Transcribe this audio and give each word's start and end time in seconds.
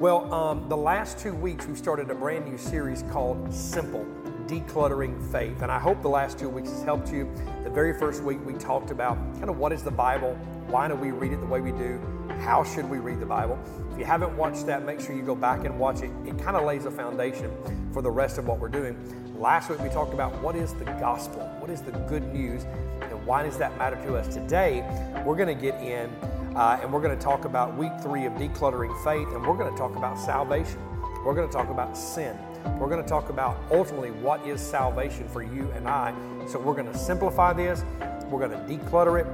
Well, 0.00 0.32
um, 0.32 0.66
the 0.70 0.76
last 0.78 1.18
two 1.18 1.34
weeks 1.34 1.66
we've 1.66 1.76
started 1.76 2.10
a 2.10 2.14
brand 2.14 2.46
new 2.46 2.56
series 2.56 3.02
called 3.10 3.52
Simple 3.52 4.06
Decluttering 4.46 5.30
Faith. 5.30 5.60
And 5.60 5.70
I 5.70 5.78
hope 5.78 6.00
the 6.00 6.08
last 6.08 6.38
two 6.38 6.48
weeks 6.48 6.70
has 6.70 6.82
helped 6.82 7.12
you. 7.12 7.30
The 7.64 7.68
very 7.68 7.92
first 7.92 8.22
week 8.22 8.38
we 8.46 8.54
talked 8.54 8.90
about 8.90 9.18
kind 9.34 9.50
of 9.50 9.58
what 9.58 9.72
is 9.72 9.82
the 9.82 9.90
Bible, 9.90 10.36
why 10.68 10.88
do 10.88 10.94
we 10.94 11.10
read 11.10 11.32
it 11.34 11.40
the 11.40 11.46
way 11.46 11.60
we 11.60 11.72
do, 11.72 12.00
how 12.40 12.64
should 12.64 12.88
we 12.88 12.96
read 12.96 13.20
the 13.20 13.26
Bible. 13.26 13.58
If 13.92 13.98
you 13.98 14.06
haven't 14.06 14.34
watched 14.38 14.64
that, 14.68 14.86
make 14.86 15.02
sure 15.02 15.14
you 15.14 15.20
go 15.20 15.34
back 15.34 15.66
and 15.66 15.78
watch 15.78 16.00
it. 16.00 16.10
It 16.24 16.38
kind 16.38 16.56
of 16.56 16.64
lays 16.64 16.86
a 16.86 16.90
foundation 16.90 17.54
for 17.92 18.00
the 18.00 18.10
rest 18.10 18.38
of 18.38 18.46
what 18.46 18.58
we're 18.58 18.70
doing. 18.70 18.96
Last 19.38 19.68
week 19.68 19.80
we 19.80 19.90
talked 19.90 20.14
about 20.14 20.32
what 20.40 20.56
is 20.56 20.72
the 20.72 20.86
gospel, 20.86 21.42
what 21.58 21.68
is 21.68 21.82
the 21.82 21.92
good 22.08 22.32
news, 22.32 22.64
and 23.02 23.26
why 23.26 23.42
does 23.42 23.58
that 23.58 23.76
matter 23.76 23.96
to 24.06 24.16
us. 24.16 24.32
Today 24.32 24.80
we're 25.26 25.36
going 25.36 25.54
to 25.54 25.62
get 25.62 25.74
in 25.82 26.10
uh, 26.56 26.78
and 26.82 26.92
we're 26.92 27.00
going 27.00 27.16
to 27.16 27.22
talk 27.22 27.44
about 27.44 27.76
week 27.76 27.92
three 28.02 28.26
of 28.26 28.32
decluttering 28.34 28.92
faith, 29.04 29.28
and 29.34 29.46
we're 29.46 29.56
going 29.56 29.72
to 29.72 29.78
talk 29.78 29.96
about 29.96 30.18
salvation. 30.18 30.80
We're 31.24 31.34
going 31.34 31.48
to 31.48 31.52
talk 31.52 31.68
about 31.70 31.96
sin. 31.96 32.36
We're 32.78 32.88
going 32.88 33.02
to 33.02 33.08
talk 33.08 33.30
about 33.30 33.58
ultimately 33.70 34.10
what 34.10 34.46
is 34.46 34.60
salvation 34.60 35.28
for 35.28 35.42
you 35.42 35.70
and 35.74 35.88
I. 35.88 36.14
So 36.46 36.58
we're 36.58 36.74
going 36.74 36.90
to 36.90 36.98
simplify 36.98 37.52
this. 37.52 37.84
We're 38.30 38.46
going 38.46 38.50
to 38.50 38.64
declutter 38.66 39.20
it. 39.20 39.26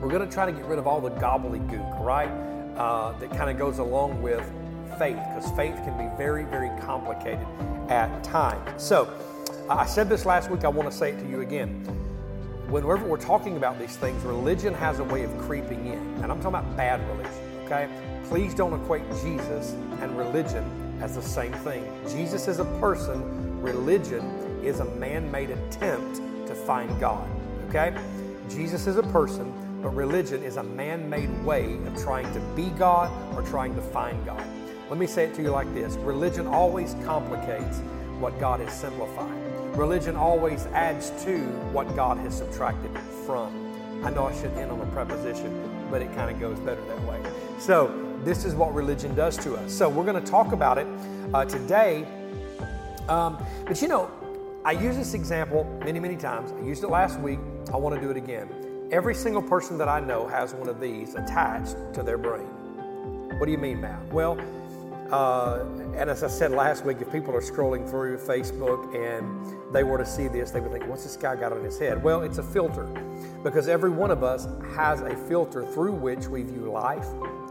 We're 0.00 0.10
going 0.10 0.26
to 0.28 0.32
try 0.32 0.46
to 0.46 0.52
get 0.52 0.64
rid 0.66 0.78
of 0.78 0.86
all 0.86 1.00
the 1.00 1.10
gobbledygook, 1.12 2.00
right? 2.00 2.28
Uh, 2.76 3.12
that 3.18 3.30
kind 3.30 3.48
of 3.48 3.56
goes 3.56 3.78
along 3.78 4.20
with 4.20 4.44
faith, 4.98 5.16
because 5.16 5.50
faith 5.56 5.74
can 5.76 5.96
be 5.96 6.14
very, 6.16 6.44
very 6.44 6.70
complicated 6.80 7.46
at 7.88 8.22
times. 8.22 8.82
So 8.82 9.12
I 9.70 9.86
said 9.86 10.08
this 10.08 10.26
last 10.26 10.50
week. 10.50 10.64
I 10.64 10.68
want 10.68 10.90
to 10.90 10.96
say 10.96 11.12
it 11.12 11.20
to 11.20 11.28
you 11.28 11.40
again 11.40 12.03
whenever 12.68 13.06
we're 13.06 13.16
talking 13.16 13.56
about 13.56 13.78
these 13.78 13.96
things, 13.96 14.22
religion 14.24 14.74
has 14.74 14.98
a 14.98 15.04
way 15.04 15.22
of 15.22 15.36
creeping 15.38 15.86
in. 15.86 15.98
And 16.22 16.32
I'm 16.32 16.40
talking 16.40 16.48
about 16.48 16.76
bad 16.76 17.00
religion, 17.08 17.64
okay? 17.64 17.88
Please 18.28 18.54
don't 18.54 18.72
equate 18.72 19.02
Jesus 19.22 19.72
and 20.00 20.16
religion 20.16 20.64
as 21.00 21.14
the 21.14 21.22
same 21.22 21.52
thing. 21.52 21.84
Jesus 22.08 22.48
is 22.48 22.58
a 22.58 22.64
person, 22.80 23.60
religion 23.60 24.24
is 24.62 24.80
a 24.80 24.84
man 24.96 25.30
made 25.30 25.50
attempt 25.50 26.16
to 26.46 26.54
find 26.54 26.98
God, 26.98 27.28
okay? 27.68 27.94
Jesus 28.48 28.86
is 28.86 28.96
a 28.96 29.02
person, 29.02 29.52
but 29.82 29.90
religion 29.90 30.42
is 30.42 30.56
a 30.56 30.62
man 30.62 31.08
made 31.10 31.30
way 31.44 31.74
of 31.86 32.02
trying 32.02 32.32
to 32.32 32.40
be 32.56 32.70
God 32.70 33.10
or 33.34 33.42
trying 33.42 33.74
to 33.74 33.82
find 33.82 34.24
God. 34.24 34.42
Let 34.88 34.98
me 34.98 35.06
say 35.06 35.24
it 35.24 35.34
to 35.34 35.42
you 35.42 35.50
like 35.50 35.72
this 35.74 35.96
religion 35.96 36.46
always 36.46 36.94
complicates 37.04 37.80
what 38.18 38.38
God 38.38 38.60
has 38.60 38.72
simplified. 38.72 39.43
Religion 39.76 40.14
always 40.14 40.66
adds 40.66 41.10
to 41.24 41.38
what 41.72 41.96
God 41.96 42.18
has 42.18 42.38
subtracted 42.38 42.96
from. 43.26 43.52
I 44.04 44.10
know 44.10 44.26
I 44.26 44.34
should 44.34 44.52
end 44.52 44.70
on 44.70 44.80
a 44.80 44.86
preposition, 44.86 45.68
but 45.90 46.00
it 46.00 46.14
kind 46.14 46.30
of 46.30 46.38
goes 46.38 46.60
better 46.60 46.80
that 46.82 47.02
way. 47.02 47.20
So, 47.58 47.92
this 48.22 48.44
is 48.44 48.54
what 48.54 48.72
religion 48.72 49.16
does 49.16 49.36
to 49.38 49.56
us. 49.56 49.72
So, 49.72 49.88
we're 49.88 50.04
going 50.04 50.22
to 50.22 50.30
talk 50.30 50.52
about 50.52 50.78
it 50.78 50.86
uh, 51.32 51.44
today. 51.44 52.06
Um, 53.08 53.44
but 53.66 53.82
you 53.82 53.88
know, 53.88 54.10
I 54.64 54.72
use 54.72 54.96
this 54.96 55.12
example 55.12 55.64
many, 55.84 55.98
many 55.98 56.16
times. 56.16 56.52
I 56.52 56.64
used 56.64 56.84
it 56.84 56.88
last 56.88 57.18
week. 57.18 57.40
I 57.72 57.76
want 57.76 57.96
to 57.96 58.00
do 58.00 58.10
it 58.10 58.16
again. 58.16 58.48
Every 58.92 59.14
single 59.14 59.42
person 59.42 59.76
that 59.78 59.88
I 59.88 59.98
know 59.98 60.28
has 60.28 60.54
one 60.54 60.68
of 60.68 60.80
these 60.80 61.16
attached 61.16 61.76
to 61.94 62.04
their 62.04 62.18
brain. 62.18 62.46
What 63.38 63.46
do 63.46 63.50
you 63.50 63.58
mean, 63.58 63.80
Matt? 63.80 64.06
Well, 64.12 64.38
uh, 65.14 65.64
and 65.96 66.10
as 66.10 66.24
I 66.24 66.26
said 66.26 66.50
last 66.50 66.84
week, 66.84 66.96
if 67.00 67.12
people 67.12 67.36
are 67.36 67.40
scrolling 67.40 67.88
through 67.88 68.18
Facebook 68.18 68.92
and 68.96 69.72
they 69.72 69.84
were 69.84 69.96
to 69.96 70.04
see 70.04 70.26
this, 70.26 70.50
they 70.50 70.58
would 70.58 70.72
think, 70.72 70.88
what's 70.88 71.04
this 71.04 71.16
guy 71.16 71.36
got 71.36 71.52
on 71.52 71.62
his 71.62 71.78
head? 71.78 72.02
Well, 72.02 72.22
it's 72.22 72.38
a 72.38 72.42
filter 72.42 72.82
because 73.44 73.68
every 73.68 73.90
one 73.90 74.10
of 74.10 74.24
us 74.24 74.48
has 74.74 75.02
a 75.02 75.14
filter 75.28 75.64
through 75.66 75.92
which 75.92 76.26
we 76.26 76.42
view 76.42 76.68
life, 76.68 77.06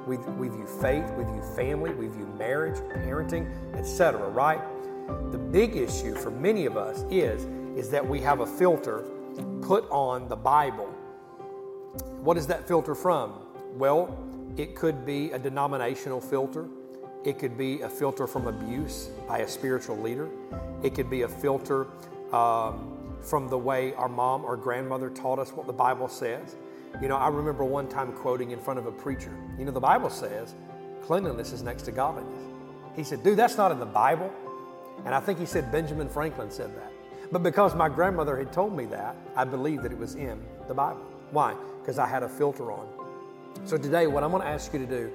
we, 0.06 0.18
we 0.18 0.50
view 0.50 0.68
faith, 0.82 1.10
we 1.12 1.24
view 1.24 1.42
family, 1.56 1.94
we 1.94 2.08
view 2.08 2.26
marriage, 2.38 2.76
parenting, 3.06 3.50
etc. 3.78 4.28
right? 4.28 4.60
The 5.32 5.38
big 5.38 5.78
issue 5.78 6.16
for 6.16 6.32
many 6.32 6.66
of 6.66 6.76
us 6.76 7.06
is, 7.10 7.46
is 7.78 7.90
that 7.92 8.06
we 8.06 8.20
have 8.20 8.42
a 8.42 8.46
filter 8.46 9.06
put 9.62 9.90
on 9.90 10.28
the 10.28 10.36
Bible. 10.36 10.88
What 12.20 12.36
is 12.36 12.46
that 12.48 12.68
filter 12.68 12.94
from? 12.94 13.36
Well, 13.78 14.20
it 14.58 14.76
could 14.76 15.06
be 15.06 15.32
a 15.32 15.40
denominational 15.40 16.20
filter. 16.20 16.68
It 17.24 17.40
could 17.40 17.58
be 17.58 17.82
a 17.82 17.90
filter 17.90 18.28
from 18.28 18.48
abuse 18.48 19.10
by 19.28 19.40
a 19.40 19.48
spiritual 19.48 19.98
leader. 19.98 20.30
It 20.84 20.94
could 20.94 21.10
be 21.10 21.22
a 21.22 21.28
filter 21.30 21.88
um, 22.34 23.16
from 23.22 23.48
the 23.48 23.58
way 23.58 23.94
our 23.94 24.10
mom 24.10 24.44
or 24.44 24.58
grandmother 24.58 25.10
taught 25.10 25.40
us 25.40 25.52
what 25.52 25.66
the 25.66 25.74
Bible 25.74 26.10
says. 26.10 26.56
You 27.02 27.08
know, 27.08 27.16
I 27.16 27.30
remember 27.30 27.64
one 27.64 27.88
time 27.88 28.12
quoting 28.12 28.52
in 28.52 28.60
front 28.60 28.78
of 28.78 28.86
a 28.86 28.92
preacher, 28.92 29.32
you 29.58 29.66
know, 29.66 29.72
the 29.72 29.80
Bible 29.80 30.10
says 30.10 30.54
cleanliness 31.02 31.52
is 31.52 31.64
next 31.64 31.84
to 31.84 31.92
godliness. 31.92 32.32
He 32.96 33.04
said, 33.04 33.24
dude, 33.24 33.38
that's 33.38 33.58
not 33.58 33.72
in 33.72 33.80
the 33.80 33.86
Bible. 33.86 34.32
And 35.06 35.16
I 35.16 35.20
think 35.20 35.40
he 35.40 35.46
said 35.46 35.72
Benjamin 35.72 36.10
Franklin 36.10 36.52
said 36.52 36.76
that. 36.76 36.92
But 37.32 37.42
because 37.42 37.74
my 37.74 37.90
grandmother 37.90 38.38
had 38.38 38.54
told 38.54 38.76
me 38.76 38.86
that, 38.86 39.16
I 39.36 39.44
believed 39.44 39.84
that 39.84 39.92
it 39.92 39.98
was 39.98 40.16
in 40.16 40.40
the 40.68 40.74
Bible. 40.74 41.02
Why? 41.32 41.56
Because 41.82 41.98
I 41.98 42.06
had 42.06 42.22
a 42.22 42.30
filter 42.30 42.72
on. 42.72 42.88
So 43.66 43.78
today, 43.78 44.08
what 44.08 44.24
I'm 44.24 44.32
going 44.32 44.44
to 44.44 44.48
ask 44.48 44.72
you 44.74 44.80
to 44.80 44.86
do 44.86 45.12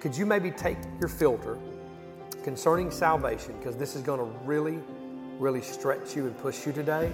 could 0.00 0.16
you 0.16 0.24
maybe 0.24 0.50
take 0.50 0.78
your 0.98 1.08
filter 1.08 1.58
concerning 2.42 2.90
salvation, 2.90 3.54
because 3.58 3.76
this 3.76 3.94
is 3.94 4.02
going 4.02 4.18
to 4.18 4.38
really, 4.46 4.78
really 5.38 5.60
stretch 5.60 6.16
you 6.16 6.26
and 6.26 6.36
push 6.38 6.66
you 6.66 6.72
today? 6.72 7.12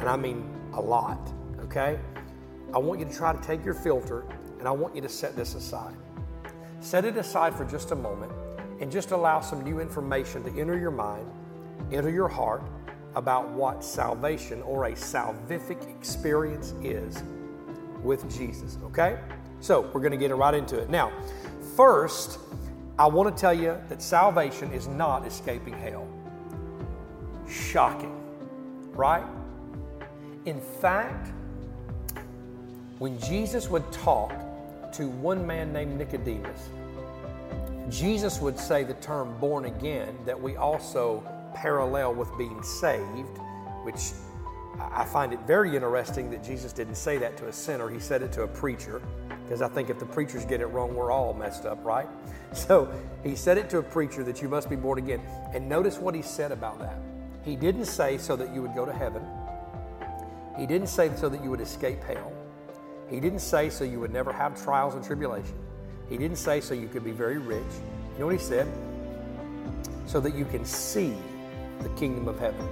And 0.00 0.08
I 0.08 0.16
mean 0.16 0.48
a 0.72 0.80
lot, 0.80 1.30
okay? 1.60 1.98
I 2.74 2.78
want 2.78 2.98
you 2.98 3.06
to 3.06 3.14
try 3.14 3.34
to 3.34 3.42
take 3.42 3.62
your 3.62 3.74
filter 3.74 4.24
and 4.58 4.66
I 4.66 4.70
want 4.70 4.94
you 4.96 5.02
to 5.02 5.08
set 5.08 5.36
this 5.36 5.54
aside. 5.54 5.94
Set 6.80 7.04
it 7.04 7.16
aside 7.18 7.54
for 7.54 7.66
just 7.66 7.90
a 7.90 7.96
moment 7.96 8.32
and 8.80 8.90
just 8.90 9.10
allow 9.10 9.40
some 9.40 9.62
new 9.62 9.78
information 9.78 10.42
to 10.44 10.60
enter 10.60 10.78
your 10.78 10.90
mind, 10.90 11.30
enter 11.92 12.10
your 12.10 12.28
heart 12.28 12.62
about 13.14 13.50
what 13.50 13.84
salvation 13.84 14.62
or 14.62 14.86
a 14.86 14.92
salvific 14.92 15.86
experience 15.94 16.72
is 16.82 17.22
with 18.02 18.28
Jesus, 18.34 18.78
okay? 18.84 19.18
So 19.60 19.82
we're 19.92 20.00
going 20.00 20.12
to 20.12 20.16
get 20.16 20.34
right 20.34 20.54
into 20.54 20.78
it. 20.78 20.88
Now, 20.88 21.12
First, 21.76 22.38
I 22.98 23.06
want 23.06 23.34
to 23.34 23.40
tell 23.40 23.54
you 23.54 23.78
that 23.88 24.02
salvation 24.02 24.72
is 24.72 24.88
not 24.88 25.26
escaping 25.26 25.72
hell. 25.72 26.06
Shocking, 27.48 28.20
right? 28.92 29.24
In 30.44 30.60
fact, 30.60 31.32
when 32.98 33.18
Jesus 33.18 33.68
would 33.70 33.90
talk 33.90 34.32
to 34.92 35.08
one 35.08 35.46
man 35.46 35.72
named 35.72 35.96
Nicodemus, 35.96 36.68
Jesus 37.88 38.40
would 38.40 38.58
say 38.58 38.84
the 38.84 38.94
term 38.94 39.34
born 39.40 39.64
again 39.64 40.14
that 40.26 40.40
we 40.40 40.56
also 40.56 41.24
parallel 41.54 42.14
with 42.14 42.28
being 42.36 42.62
saved, 42.62 43.38
which 43.82 44.12
I 44.78 45.04
find 45.04 45.32
it 45.32 45.40
very 45.46 45.74
interesting 45.74 46.30
that 46.30 46.44
Jesus 46.44 46.72
didn't 46.72 46.96
say 46.96 47.16
that 47.18 47.36
to 47.38 47.48
a 47.48 47.52
sinner, 47.52 47.88
he 47.88 47.98
said 47.98 48.22
it 48.22 48.30
to 48.32 48.42
a 48.42 48.48
preacher 48.48 49.00
because 49.52 49.60
I 49.60 49.68
think 49.68 49.90
if 49.90 49.98
the 49.98 50.06
preachers 50.06 50.46
get 50.46 50.62
it 50.62 50.66
wrong, 50.68 50.94
we're 50.94 51.10
all 51.10 51.34
messed 51.34 51.66
up, 51.66 51.84
right? 51.84 52.08
So 52.54 52.90
he 53.22 53.36
said 53.36 53.58
it 53.58 53.68
to 53.70 53.78
a 53.78 53.82
preacher 53.82 54.22
that 54.24 54.40
you 54.40 54.48
must 54.48 54.70
be 54.70 54.76
born 54.76 54.98
again. 54.98 55.20
And 55.52 55.68
notice 55.68 55.98
what 55.98 56.14
he 56.14 56.22
said 56.22 56.52
about 56.52 56.78
that. 56.80 56.96
He 57.44 57.54
didn't 57.56 57.84
say 57.84 58.16
so 58.16 58.34
that 58.36 58.54
you 58.54 58.62
would 58.62 58.74
go 58.74 58.86
to 58.86 58.92
heaven, 58.92 59.22
he 60.58 60.66
didn't 60.66 60.86
say 60.86 61.14
so 61.16 61.28
that 61.28 61.44
you 61.44 61.50
would 61.50 61.60
escape 61.60 62.02
hell, 62.02 62.32
he 63.10 63.20
didn't 63.20 63.40
say 63.40 63.68
so 63.68 63.84
you 63.84 64.00
would 64.00 64.12
never 64.12 64.32
have 64.32 64.62
trials 64.62 64.94
and 64.94 65.04
tribulation, 65.04 65.54
he 66.08 66.16
didn't 66.16 66.38
say 66.38 66.62
so 66.62 66.72
you 66.72 66.88
could 66.88 67.04
be 67.04 67.10
very 67.10 67.36
rich. 67.36 67.74
You 68.14 68.20
know 68.20 68.26
what 68.26 68.34
he 68.34 68.40
said? 68.40 68.66
So 70.06 70.18
that 70.20 70.34
you 70.34 70.46
can 70.46 70.64
see 70.64 71.14
the 71.80 71.90
kingdom 71.90 72.26
of 72.26 72.38
heaven. 72.38 72.66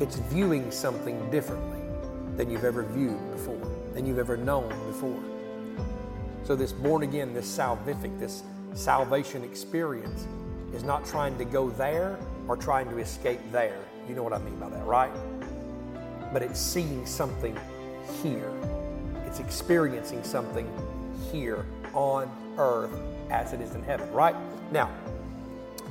It's 0.00 0.16
viewing 0.16 0.70
something 0.70 1.30
differently 1.30 1.80
than 2.36 2.50
you've 2.50 2.64
ever 2.64 2.82
viewed 2.82 3.32
before 3.32 3.71
than 3.94 4.06
you've 4.06 4.18
ever 4.18 4.36
known 4.36 4.68
before. 4.86 5.22
So, 6.44 6.56
this 6.56 6.72
born 6.72 7.02
again, 7.02 7.34
this 7.34 7.46
salvific, 7.46 8.18
this 8.18 8.42
salvation 8.74 9.44
experience 9.44 10.26
is 10.74 10.82
not 10.82 11.04
trying 11.04 11.36
to 11.38 11.44
go 11.44 11.70
there 11.70 12.18
or 12.48 12.56
trying 12.56 12.88
to 12.90 12.98
escape 12.98 13.40
there. 13.52 13.78
You 14.08 14.14
know 14.14 14.22
what 14.22 14.32
I 14.32 14.38
mean 14.38 14.56
by 14.58 14.68
that, 14.70 14.84
right? 14.84 15.12
But 16.32 16.42
it's 16.42 16.60
seeing 16.60 17.06
something 17.06 17.58
here, 18.22 18.50
it's 19.26 19.38
experiencing 19.38 20.24
something 20.24 20.70
here 21.30 21.64
on 21.94 22.30
earth 22.58 22.90
as 23.30 23.52
it 23.52 23.60
is 23.60 23.74
in 23.74 23.82
heaven, 23.82 24.10
right? 24.12 24.34
Now, 24.72 24.90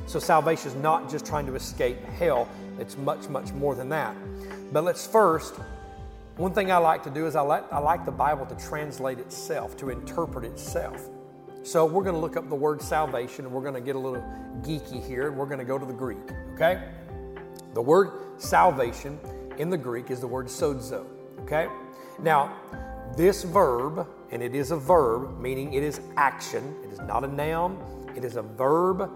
so 0.08 0.20
salvation 0.20 0.70
is 0.70 0.76
not 0.76 1.10
just 1.10 1.26
trying 1.26 1.46
to 1.46 1.56
escape 1.56 2.04
hell, 2.04 2.50
it's 2.80 2.98
much, 2.98 3.30
much 3.30 3.52
more 3.54 3.76
than 3.76 3.90
that. 3.90 4.16
But 4.74 4.84
let's 4.84 5.06
first 5.06 5.56
one 6.38 6.54
thing 6.54 6.72
I 6.72 6.78
like 6.78 7.04
to 7.04 7.10
do 7.10 7.28
is 7.28 7.36
I 7.36 7.42
like, 7.42 7.72
I 7.72 7.80
like 7.80 8.06
the 8.06 8.12
Bible 8.12 8.46
to 8.46 8.56
translate 8.56 9.20
itself, 9.20 9.76
to 9.78 9.90
interpret 9.90 10.46
itself. 10.46 11.10
So 11.64 11.86
we're 11.86 12.04
going 12.04 12.16
to 12.16 12.22
look 12.22 12.38
up 12.38 12.50
the 12.50 12.56
word 12.56 12.82
salvation 12.82 13.46
and 13.46 13.54
we're 13.54 13.62
going 13.62 13.76
to 13.76 13.82
get 13.82 13.96
a 13.96 14.00
little 14.00 14.24
geeky 14.62 15.06
here 15.06 15.28
and 15.28 15.38
we're 15.38 15.46
going 15.46 15.60
to 15.60 15.66
go 15.66 15.78
to 15.78 15.86
the 15.86 15.94
Greek, 15.94 16.18
okay? 16.56 16.90
The 17.74 17.82
word 17.82 18.12
salvation 18.38 19.20
in 19.58 19.70
the 19.70 19.78
Greek 19.78 20.10
is 20.10 20.20
the 20.20 20.28
word 20.28 20.48
sozo, 20.48 21.06
okay? 21.42 21.68
Now, 22.20 22.56
this 23.16 23.44
verb, 23.44 24.08
and 24.32 24.42
it 24.42 24.56
is 24.56 24.72
a 24.72 24.78
verb, 24.78 25.40
meaning 25.40 25.74
it 25.74 25.84
is 25.84 26.02
action, 26.18 26.76
it 26.84 26.92
is 26.92 27.00
not 27.02 27.24
a 27.24 27.28
noun, 27.28 27.78
It 28.16 28.26
is 28.26 28.36
a 28.36 28.42
verb, 28.42 29.10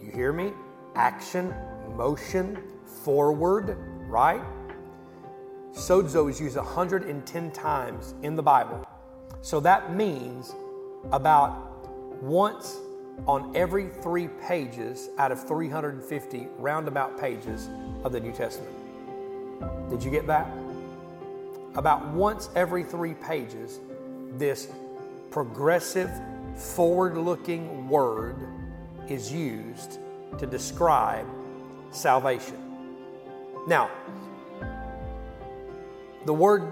you 0.00 0.12
hear 0.12 0.32
me? 0.32 0.52
Action, 0.94 1.54
motion, 1.96 2.62
forward, 3.04 3.76
right? 4.08 4.42
Sozo 5.72 6.28
is 6.28 6.40
used 6.40 6.56
110 6.56 7.50
times 7.52 8.14
in 8.22 8.36
the 8.36 8.42
Bible. 8.42 8.84
So 9.42 9.60
that 9.60 9.94
means 9.94 10.54
about 11.12 12.22
once 12.22 12.78
on 13.26 13.54
every 13.54 13.88
three 13.88 14.28
pages 14.46 15.10
out 15.18 15.30
of 15.30 15.46
350 15.46 16.48
roundabout 16.58 17.18
pages 17.18 17.68
of 18.04 18.12
the 18.12 18.20
New 18.20 18.32
Testament. 18.32 18.74
Did 19.90 20.02
you 20.02 20.10
get 20.10 20.26
that? 20.26 20.48
About 21.76 22.06
once 22.08 22.48
every 22.56 22.82
three 22.82 23.14
pages, 23.14 23.80
this 24.36 24.68
progressive, 25.30 26.10
forward 26.56 27.16
looking 27.16 27.88
word 27.88 28.36
is 29.08 29.32
used 29.32 29.98
to 30.38 30.46
describe 30.46 31.26
salvation. 31.90 32.58
Now, 33.66 33.90
the 36.26 36.34
word 36.34 36.70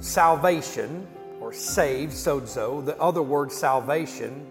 salvation 0.00 1.06
or 1.40 1.52
saved, 1.52 2.12
sozo, 2.12 2.84
the 2.84 2.98
other 3.00 3.22
word 3.22 3.50
salvation 3.50 4.46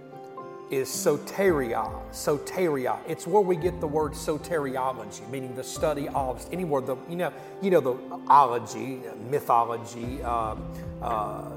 is 0.71 0.87
soteria. 0.87 1.89
Soteria. 2.11 2.99
It's 3.07 3.25
where 3.25 3.41
we 3.41 3.55
get 3.55 3.79
the 3.79 3.87
word 3.87 4.13
soteriology, 4.13 5.27
meaning 5.29 5.55
the 5.55 5.63
study 5.63 6.07
of 6.09 6.45
any 6.51 6.63
word. 6.63 6.85
The 6.85 6.95
you 7.09 7.15
know 7.15 7.33
you 7.61 7.71
know 7.71 7.79
the 7.79 7.95
ology, 8.27 9.01
mythology, 9.29 10.21
uh, 10.23 10.55
uh, 11.01 11.51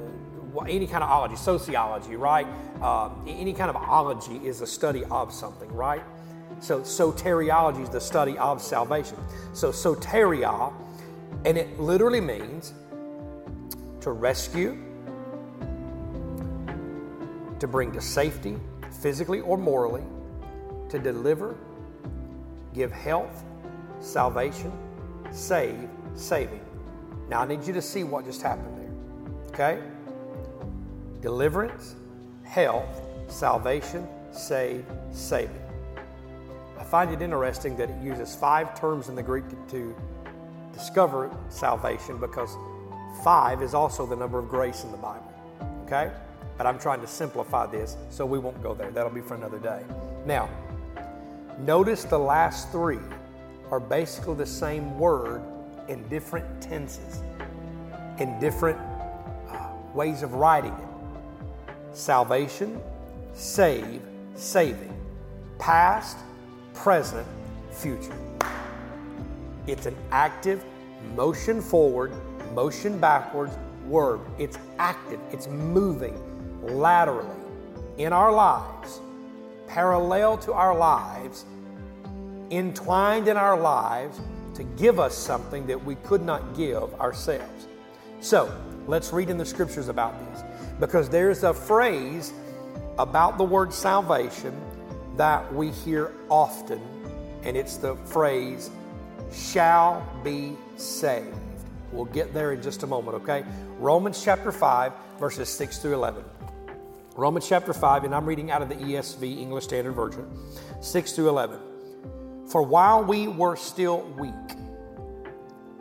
any 0.66 0.86
kind 0.86 1.04
of 1.04 1.10
ology, 1.10 1.36
sociology, 1.36 2.16
right? 2.16 2.46
Uh, 2.80 3.10
any 3.26 3.52
kind 3.52 3.70
of 3.70 3.76
ology 3.76 4.36
is 4.46 4.60
a 4.60 4.66
study 4.66 5.04
of 5.10 5.32
something, 5.32 5.70
right? 5.72 6.02
So 6.60 6.80
soteriology 6.80 7.82
is 7.82 7.88
the 7.90 8.00
study 8.00 8.38
of 8.38 8.62
salvation. 8.62 9.16
So 9.52 9.72
soteria, 9.72 10.72
and 11.44 11.58
it 11.58 11.78
literally 11.78 12.20
means 12.20 12.72
to 14.02 14.12
rescue, 14.12 14.76
to 17.58 17.68
bring 17.68 17.92
to 17.92 18.00
safety, 18.00 18.58
physically 19.00 19.40
or 19.40 19.56
morally, 19.56 20.02
to 20.88 20.98
deliver, 20.98 21.56
give 22.74 22.92
health, 22.92 23.44
salvation, 24.00 24.72
save, 25.30 25.88
saving. 26.14 26.60
Now 27.28 27.40
I 27.40 27.46
need 27.46 27.64
you 27.64 27.72
to 27.72 27.82
see 27.82 28.04
what 28.04 28.24
just 28.24 28.42
happened 28.42 28.76
there. 28.76 28.92
Okay? 29.48 29.82
Deliverance, 31.20 31.94
health, 32.42 33.00
salvation, 33.28 34.06
save, 34.32 34.84
saving. 35.12 35.62
I 36.78 36.84
find 36.84 37.12
it 37.12 37.22
interesting 37.22 37.76
that 37.76 37.88
it 37.88 38.02
uses 38.02 38.34
five 38.34 38.78
terms 38.78 39.08
in 39.08 39.14
the 39.14 39.22
Greek 39.22 39.44
to 39.68 39.94
discover 40.72 41.30
salvation 41.48 42.18
because 42.18 42.56
five 43.22 43.62
is 43.62 43.74
also 43.74 44.06
the 44.06 44.16
number 44.16 44.38
of 44.38 44.48
grace 44.48 44.84
in 44.84 44.90
the 44.90 44.96
Bible. 44.96 45.32
Okay? 45.84 46.10
But 46.56 46.66
I'm 46.66 46.78
trying 46.78 47.00
to 47.00 47.06
simplify 47.06 47.66
this 47.66 47.96
so 48.10 48.24
we 48.26 48.38
won't 48.38 48.62
go 48.62 48.74
there. 48.74 48.90
That'll 48.90 49.10
be 49.10 49.20
for 49.20 49.34
another 49.34 49.58
day. 49.58 49.82
Now, 50.26 50.48
notice 51.58 52.04
the 52.04 52.18
last 52.18 52.70
three 52.70 52.98
are 53.70 53.80
basically 53.80 54.34
the 54.34 54.46
same 54.46 54.98
word 54.98 55.42
in 55.88 56.06
different 56.08 56.62
tenses, 56.62 57.22
in 58.18 58.38
different 58.38 58.78
uh, 59.48 59.68
ways 59.94 60.22
of 60.22 60.34
writing 60.34 60.72
it. 60.72 61.96
Salvation, 61.96 62.80
save, 63.34 64.02
saving. 64.34 64.94
Past, 65.58 66.18
present, 66.74 67.26
future. 67.70 68.16
It's 69.66 69.86
an 69.86 69.96
active, 70.10 70.64
motion 71.14 71.60
forward, 71.60 72.12
motion 72.54 72.98
backwards 72.98 73.56
word. 73.86 74.20
It's 74.38 74.58
active, 74.78 75.20
it's 75.32 75.48
moving 75.48 76.18
laterally 76.62 77.28
in 77.98 78.12
our 78.12 78.32
lives, 78.32 79.00
parallel 79.66 80.38
to 80.38 80.52
our 80.52 80.76
lives, 80.76 81.44
entwined 82.50 83.28
in 83.28 83.36
our 83.36 83.58
lives 83.58 84.20
to 84.54 84.62
give 84.62 85.00
us 85.00 85.16
something 85.16 85.66
that 85.66 85.82
we 85.82 85.94
could 85.96 86.22
not 86.22 86.56
give 86.56 86.94
ourselves. 87.00 87.66
So, 88.20 88.54
let's 88.86 89.12
read 89.12 89.30
in 89.30 89.38
the 89.38 89.44
scriptures 89.44 89.88
about 89.88 90.18
this 90.18 90.44
because 90.78 91.08
there's 91.08 91.42
a 91.42 91.54
phrase 91.54 92.32
about 92.98 93.38
the 93.38 93.44
word 93.44 93.72
salvation 93.72 94.58
that 95.16 95.52
we 95.54 95.70
hear 95.70 96.12
often, 96.28 96.80
and 97.42 97.56
it's 97.56 97.76
the 97.76 97.96
phrase, 97.96 98.70
shall 99.32 100.06
be 100.22 100.56
saved. 100.76 101.41
We'll 101.92 102.06
get 102.06 102.32
there 102.32 102.52
in 102.52 102.62
just 102.62 102.82
a 102.82 102.86
moment, 102.86 103.16
okay? 103.22 103.44
Romans 103.78 104.22
chapter 104.22 104.50
5, 104.50 104.92
verses 105.18 105.48
6 105.50 105.78
through 105.78 105.94
11. 105.94 106.24
Romans 107.16 107.46
chapter 107.46 107.74
5, 107.74 108.04
and 108.04 108.14
I'm 108.14 108.24
reading 108.24 108.50
out 108.50 108.62
of 108.62 108.70
the 108.70 108.76
ESV, 108.76 109.38
English 109.38 109.64
Standard 109.64 109.92
Version, 109.92 110.26
6 110.80 111.12
through 111.12 111.28
11. 111.28 111.60
For 112.48 112.62
while 112.62 113.04
we 113.04 113.28
were 113.28 113.56
still 113.56 114.02
weak, 114.18 114.32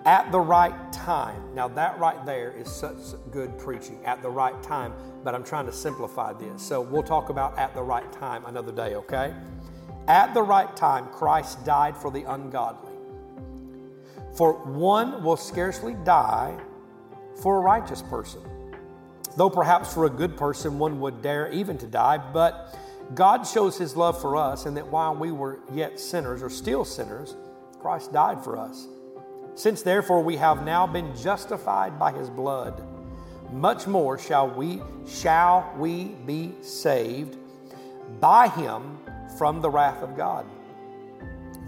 at 0.06 0.32
the 0.32 0.40
right 0.40 0.92
time, 0.92 1.54
now 1.54 1.68
that 1.70 2.00
right 2.00 2.26
there 2.26 2.52
is 2.52 2.70
such 2.70 2.98
good 3.32 3.58
preaching, 3.58 4.04
at 4.04 4.22
the 4.22 4.30
right 4.30 4.62
time, 4.64 4.94
but 5.24 5.36
I'm 5.36 5.44
trying 5.44 5.68
to 5.68 5.72
simplify 5.72 6.34
this. 6.34 6.62
So 6.62 6.82
we'll 6.82 7.04
talk 7.04 7.30
about 7.30 7.58
at 7.58 7.74
the 7.76 7.84
right 7.84 8.12
time 8.12 8.44
another 8.46 8.72
day, 8.72 8.96
okay? 8.96 9.34
At 10.08 10.34
the 10.34 10.42
right 10.42 10.76
time, 10.76 11.08
Christ 11.10 11.64
died 11.64 11.96
for 11.96 12.12
the 12.12 12.24
ungodly. 12.24 12.91
For 14.36 14.54
one 14.54 15.24
will 15.24 15.38
scarcely 15.38 15.96
die 16.04 16.58
for 17.42 17.58
a 17.58 17.62
righteous 17.62 18.02
person 18.02 18.42
Though 19.38 19.50
perhaps 19.50 19.94
for 19.94 20.06
a 20.06 20.10
good 20.10 20.36
person 20.36 20.78
one 20.78 21.00
would 21.00 21.22
dare 21.22 21.50
even 21.52 21.78
to 21.80 21.88
die, 21.88 22.18
but 22.18 22.78
God 23.14 23.44
shows 23.44 23.78
his 23.78 23.96
love 23.96 24.20
for 24.20 24.36
us, 24.36 24.66
and 24.66 24.76
that 24.78 24.88
while 24.88 25.16
we 25.16 25.32
were 25.32 25.60
yet 25.74 26.00
sinners, 26.00 26.44
or 26.44 26.50
still 26.50 26.86
sinners, 26.86 27.36
Christ 27.80 28.12
died 28.12 28.44
for 28.44 28.58
us. 28.58 28.88
Since 29.56 29.82
therefore 29.82 30.22
we 30.22 30.38
have 30.38 30.66
now 30.66 30.88
been 30.88 31.16
justified 31.16 31.98
by 31.98 32.12
his 32.12 32.30
blood, 32.30 32.84
much 33.52 33.86
more 33.86 34.18
shall 34.18 34.50
we 34.50 34.82
shall 35.08 35.74
we 35.78 36.06
be 36.26 36.54
saved 36.62 37.38
by 38.22 38.48
him 38.48 38.98
from 39.38 39.62
the 39.62 39.70
wrath 39.70 40.02
of 40.02 40.16
God. 40.16 40.46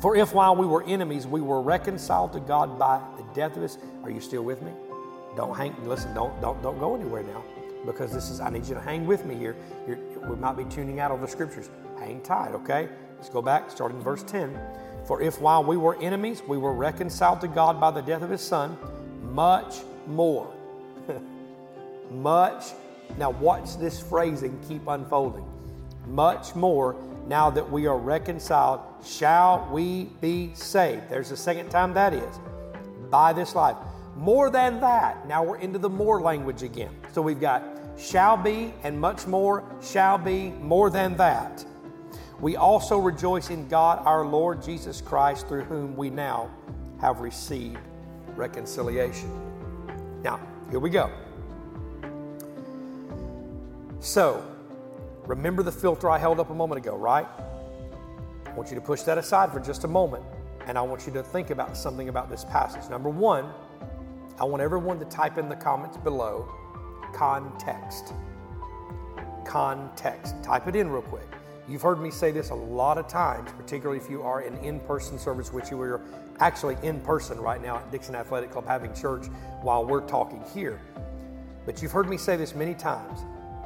For 0.03 0.17
if 0.17 0.33
while 0.33 0.53
we 0.53 0.67
were 0.67 0.83
enemies 0.83 1.25
we 1.25 1.39
were 1.39 1.61
reconciled 1.61 2.33
to 2.33 2.41
God 2.41 2.77
by 2.77 3.01
the 3.15 3.23
death 3.33 3.55
of 3.55 3.61
his, 3.61 3.77
are 4.03 4.09
you 4.09 4.19
still 4.19 4.43
with 4.43 4.61
me? 4.61 4.73
Don't 5.37 5.55
hang 5.55 5.73
listen, 5.85 6.13
don't 6.13 6.41
don't 6.41 6.61
don't 6.61 6.77
go 6.77 6.93
anywhere 6.93 7.23
now 7.23 7.41
because 7.85 8.11
this 8.11 8.29
is, 8.29 8.41
I 8.41 8.49
need 8.49 8.65
you 8.65 8.73
to 8.75 8.81
hang 8.81 9.07
with 9.07 9.25
me 9.25 9.35
here. 9.35 9.55
You're, 9.87 9.97
we 10.27 10.35
might 10.35 10.57
be 10.57 10.65
tuning 10.65 10.99
out 10.99 11.11
of 11.11 11.21
the 11.21 11.27
scriptures. 11.27 11.69
Hang 11.97 12.19
tight, 12.19 12.51
okay? 12.53 12.89
Let's 13.15 13.29
go 13.29 13.41
back, 13.41 13.71
starting 13.71 13.95
in 13.95 14.03
verse 14.03 14.23
10. 14.23 14.59
For 15.05 15.21
if 15.21 15.39
while 15.39 15.63
we 15.63 15.77
were 15.77 15.97
enemies, 16.01 16.43
we 16.45 16.57
were 16.57 16.73
reconciled 16.73 17.39
to 17.39 17.47
God 17.47 17.79
by 17.79 17.89
the 17.89 18.01
death 18.01 18.23
of 18.23 18.29
his 18.29 18.41
Son, 18.41 18.77
much 19.31 19.83
more. 20.05 20.53
much. 22.11 22.65
Now, 23.17 23.29
watch 23.29 23.77
this 23.77 24.01
phrasing 24.01 24.59
keep 24.67 24.85
unfolding. 24.85 25.45
Much 26.07 26.55
more, 26.55 26.97
now 27.27 27.49
that 27.49 27.71
we 27.71 27.87
are 27.87 27.97
reconciled, 27.97 28.81
shall 29.03 29.67
we 29.71 30.05
be 30.21 30.51
saved. 30.53 31.09
There's 31.09 31.29
the 31.29 31.37
second 31.37 31.69
time 31.69 31.93
that 31.93 32.13
is. 32.13 32.39
By 33.09 33.33
this 33.33 33.55
life. 33.55 33.77
More 34.15 34.49
than 34.49 34.79
that. 34.81 35.27
Now 35.27 35.43
we're 35.43 35.57
into 35.57 35.79
the 35.79 35.89
more 35.89 36.21
language 36.21 36.63
again. 36.63 36.95
So 37.11 37.21
we've 37.21 37.39
got 37.39 37.63
shall 37.97 38.37
be 38.37 38.73
and 38.83 38.99
much 38.99 39.27
more 39.27 39.63
shall 39.81 40.17
be 40.17 40.49
more 40.49 40.89
than 40.89 41.15
that. 41.17 41.65
We 42.39 42.57
also 42.57 42.97
rejoice 42.97 43.49
in 43.49 43.67
God 43.67 44.05
our 44.05 44.25
Lord 44.25 44.61
Jesus 44.61 44.99
Christ, 44.99 45.47
through 45.47 45.63
whom 45.63 45.95
we 45.95 46.09
now 46.09 46.49
have 46.99 47.19
received 47.19 47.77
reconciliation. 48.35 49.31
Now, 50.23 50.39
here 50.69 50.79
we 50.79 50.89
go. 50.89 51.09
So, 53.99 54.43
remember 55.27 55.63
the 55.63 55.71
filter 55.71 56.09
I 56.09 56.17
held 56.17 56.39
up 56.39 56.49
a 56.49 56.53
moment 56.53 56.85
ago, 56.85 56.95
right? 56.97 57.27
I 58.45 58.51
want 58.53 58.69
you 58.69 58.75
to 58.75 58.81
push 58.81 59.01
that 59.03 59.17
aside 59.17 59.51
for 59.51 59.59
just 59.59 59.83
a 59.83 59.87
moment, 59.87 60.23
and 60.67 60.77
I 60.77 60.81
want 60.81 61.07
you 61.07 61.13
to 61.13 61.23
think 61.23 61.49
about 61.49 61.75
something 61.75 62.09
about 62.09 62.29
this 62.29 62.45
passage. 62.45 62.89
Number 62.89 63.09
one, 63.09 63.49
I 64.39 64.43
want 64.45 64.61
everyone 64.61 64.99
to 64.99 65.05
type 65.05 65.37
in 65.37 65.49
the 65.49 65.55
comments 65.55 65.97
below 65.97 66.51
context. 67.13 68.13
Context. 69.45 70.35
Type 70.43 70.67
it 70.67 70.75
in 70.75 70.89
real 70.89 71.01
quick. 71.01 71.27
You've 71.67 71.81
heard 71.81 72.01
me 72.01 72.11
say 72.11 72.31
this 72.31 72.49
a 72.49 72.55
lot 72.55 72.97
of 72.97 73.07
times, 73.07 73.51
particularly 73.53 73.99
if 73.99 74.09
you 74.09 74.21
are 74.21 74.41
in 74.41 74.57
in 74.57 74.79
person 74.81 75.17
service, 75.17 75.53
which 75.53 75.71
you 75.71 75.79
are 75.81 76.01
actually 76.39 76.77
in 76.83 76.99
person 77.01 77.39
right 77.39 77.61
now 77.61 77.77
at 77.77 77.91
Dixon 77.91 78.15
Athletic 78.15 78.51
Club 78.51 78.67
having 78.67 78.93
church 78.93 79.27
while 79.61 79.85
we're 79.85 80.05
talking 80.05 80.43
here. 80.53 80.81
But 81.65 81.81
you've 81.81 81.91
heard 81.91 82.09
me 82.09 82.17
say 82.17 82.35
this 82.35 82.53
many 82.53 82.73
times 82.73 83.19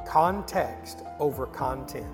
context 0.08 1.02
over 1.20 1.44
content. 1.46 2.06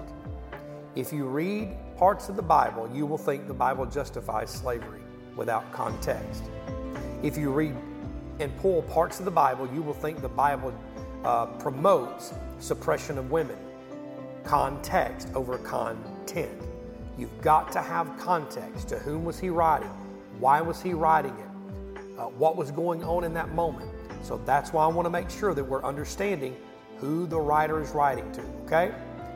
If 0.97 1.13
you 1.13 1.27
read 1.27 1.77
parts 1.97 2.29
of 2.29 2.35
the 2.35 2.43
Bible, 2.43 2.91
you 2.93 3.07
will 3.07 3.19
think 3.19 3.47
the 3.47 3.55
Bible 3.55 3.87
justifies 3.87 4.51
slavery 4.51 5.03
without 5.37 5.71
context. 5.73 6.43
If 7.23 7.39
you 7.39 7.53
read 7.53 7.77
and 8.41 8.57
pull 8.59 8.83
parts 8.83 9.21
of 9.21 9.25
the 9.25 9.31
Bible, 9.31 9.69
you 9.73 9.81
will 9.81 9.95
think 9.95 10.21
the 10.21 10.29
Bible 10.29 10.75
uh, 11.25 11.47
promotes 11.47 12.35
suppression 12.59 13.17
of 13.17 13.31
women. 13.31 13.57
Context 14.43 15.29
over 15.37 15.59
content. 15.59 16.51
You've 17.17 17.41
got 17.43 17.71
to 17.73 17.81
have 17.81 18.19
context. 18.19 18.89
To 18.89 18.99
whom 18.99 19.25
was 19.25 19.39
he 19.39 19.51
writing? 19.51 19.89
Why 20.41 20.61
was 20.61 20.83
he 20.83 20.95
writing 20.95 21.35
it? 21.39 22.19
Uh, 22.19 22.25
what 22.25 22.57
was 22.57 22.73
going 22.73 23.05
on 23.05 23.23
in 23.23 23.33
that 23.35 23.55
moment? 23.55 23.91
So 24.23 24.41
that's 24.45 24.73
why 24.73 24.85
I 24.85 24.89
want 24.89 25.07
to 25.07 25.11
make 25.11 25.31
sure 25.31 25.55
that 25.55 25.63
we're 25.63 25.85
understanding 25.85 26.57
who 27.05 27.27
the 27.27 27.39
writer 27.39 27.83
is 27.83 27.91
writing 27.91 28.31
to, 28.33 28.41
okay? 28.65 28.93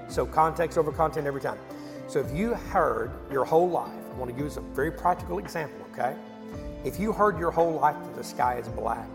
So 0.09 0.25
context 0.25 0.79
over 0.79 0.91
content 0.91 1.27
every 1.27 1.41
time. 1.41 1.59
So 2.07 2.19
if 2.19 2.35
you 2.35 2.55
heard 2.55 3.13
your 3.31 3.45
whole 3.45 3.69
life, 3.69 3.93
I 4.11 4.15
want 4.15 4.31
to 4.31 4.37
give 4.37 4.51
you 4.51 4.59
a 4.59 4.75
very 4.75 4.91
practical 4.91 5.39
example, 5.39 5.87
okay? 5.93 6.17
If 6.85 6.99
you 6.99 7.13
heard 7.13 7.39
your 7.39 7.51
whole 7.51 7.73
life 7.73 7.97
that 8.03 8.17
the 8.17 8.25
sky 8.25 8.57
is 8.57 8.69
black, 8.69 9.09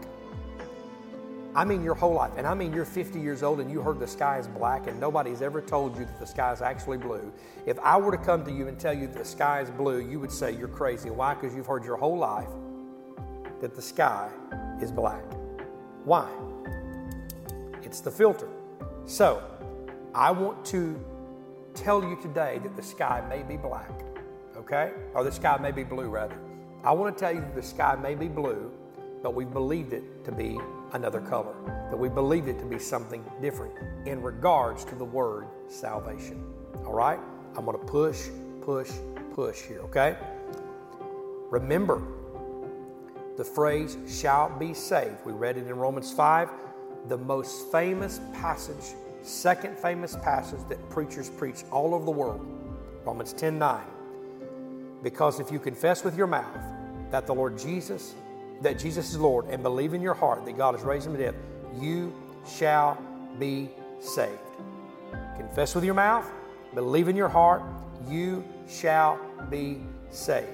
I 1.55 1.65
mean 1.65 1.83
your 1.83 1.95
whole 1.95 2.13
life, 2.13 2.31
and 2.37 2.45
I 2.45 2.53
mean 2.53 2.73
you're 2.73 2.85
50 2.85 3.19
years 3.19 3.41
old 3.41 3.59
and 3.59 3.71
you 3.71 3.81
heard 3.81 3.99
the 3.99 4.07
sky 4.07 4.37
is 4.37 4.47
black 4.47 4.87
and 4.87 4.99
nobody's 4.99 5.41
ever 5.41 5.61
told 5.61 5.97
you 5.97 6.05
that 6.05 6.19
the 6.19 6.25
sky 6.25 6.51
is 6.51 6.61
actually 6.61 6.97
blue. 6.97 7.31
If 7.65 7.79
I 7.79 7.97
were 7.97 8.11
to 8.11 8.17
come 8.17 8.43
to 8.45 8.51
you 8.51 8.67
and 8.67 8.79
tell 8.79 8.93
you 8.93 9.07
the 9.07 9.25
sky 9.25 9.61
is 9.61 9.71
blue, 9.71 9.99
you 9.99 10.19
would 10.19 10.31
say 10.31 10.51
you're 10.51 10.67
crazy. 10.67 11.09
Why? 11.09 11.33
Because 11.33 11.55
you've 11.55 11.67
heard 11.67 11.83
your 11.83 11.97
whole 11.97 12.17
life 12.17 12.49
that 13.61 13.75
the 13.75 13.81
sky 13.81 14.29
is 14.81 14.91
black. 14.91 15.23
Why? 16.05 16.27
It's 17.93 18.01
the 18.01 18.09
filter. 18.09 18.49
So, 19.05 19.43
I 20.15 20.31
want 20.31 20.65
to 20.65 20.99
tell 21.75 22.01
you 22.01 22.17
today 22.23 22.59
that 22.63 22.75
the 22.75 22.81
sky 22.81 23.23
may 23.29 23.43
be 23.43 23.55
black, 23.55 23.91
okay? 24.57 24.93
Or 25.13 25.23
the 25.23 25.31
sky 25.31 25.59
may 25.61 25.71
be 25.71 25.83
blue, 25.83 26.09
rather. 26.09 26.35
I 26.83 26.91
want 26.91 27.15
to 27.15 27.23
tell 27.23 27.31
you 27.31 27.41
that 27.41 27.53
the 27.53 27.61
sky 27.61 27.95
may 28.01 28.15
be 28.15 28.27
blue, 28.27 28.71
but 29.21 29.35
we 29.35 29.45
believed 29.45 29.93
it 29.93 30.25
to 30.25 30.31
be 30.31 30.59
another 30.93 31.21
color, 31.21 31.53
that 31.91 31.95
we 31.95 32.09
believed 32.09 32.47
it 32.47 32.57
to 32.57 32.65
be 32.65 32.79
something 32.79 33.23
different 33.43 33.75
in 34.07 34.23
regards 34.23 34.83
to 34.85 34.95
the 34.95 35.05
word 35.05 35.45
salvation. 35.67 36.43
All 36.87 36.93
right? 36.93 37.19
I'm 37.55 37.63
going 37.63 37.77
to 37.77 37.85
push, 37.85 38.29
push, 38.61 38.89
push 39.35 39.61
here, 39.61 39.81
okay? 39.81 40.17
Remember 41.51 42.01
the 43.37 43.43
phrase 43.43 43.97
shall 44.07 44.49
be 44.49 44.73
saved. 44.73 45.23
We 45.25 45.33
read 45.33 45.57
it 45.57 45.67
in 45.67 45.75
Romans 45.75 46.11
5, 46.11 46.49
the 47.07 47.17
most 47.17 47.71
famous 47.71 48.19
passage, 48.33 48.95
second 49.21 49.77
famous 49.77 50.15
passage 50.17 50.59
that 50.69 50.89
preachers 50.89 51.29
preach 51.29 51.63
all 51.71 51.93
over 51.93 52.05
the 52.05 52.11
world. 52.11 52.45
Romans 53.05 53.33
10 53.33 53.59
9. 53.59 53.81
Because 55.01 55.39
if 55.39 55.51
you 55.51 55.59
confess 55.59 56.03
with 56.03 56.17
your 56.17 56.27
mouth 56.27 56.57
that 57.11 57.27
the 57.27 57.35
Lord 57.35 57.57
Jesus 57.57 58.15
that 58.63 58.79
Jesus 58.79 59.09
is 59.11 59.19
Lord 59.19 59.45
and 59.49 59.61
believe 59.61 59.93
in 59.93 60.01
your 60.01 60.13
heart 60.13 60.45
that 60.45 60.57
God 60.57 60.75
has 60.75 60.83
raised 60.83 61.05
him 61.05 61.13
to 61.13 61.19
death, 61.19 61.35
you 61.79 62.13
shall 62.47 62.97
be 63.39 63.69
saved. 63.99 64.39
Confess 65.37 65.75
with 65.75 65.83
your 65.83 65.93
mouth, 65.93 66.29
believe 66.73 67.07
in 67.07 67.15
your 67.15 67.29
heart, 67.29 67.61
you 68.09 68.43
shall 68.67 69.19
be 69.49 69.81
saved. 70.09 70.47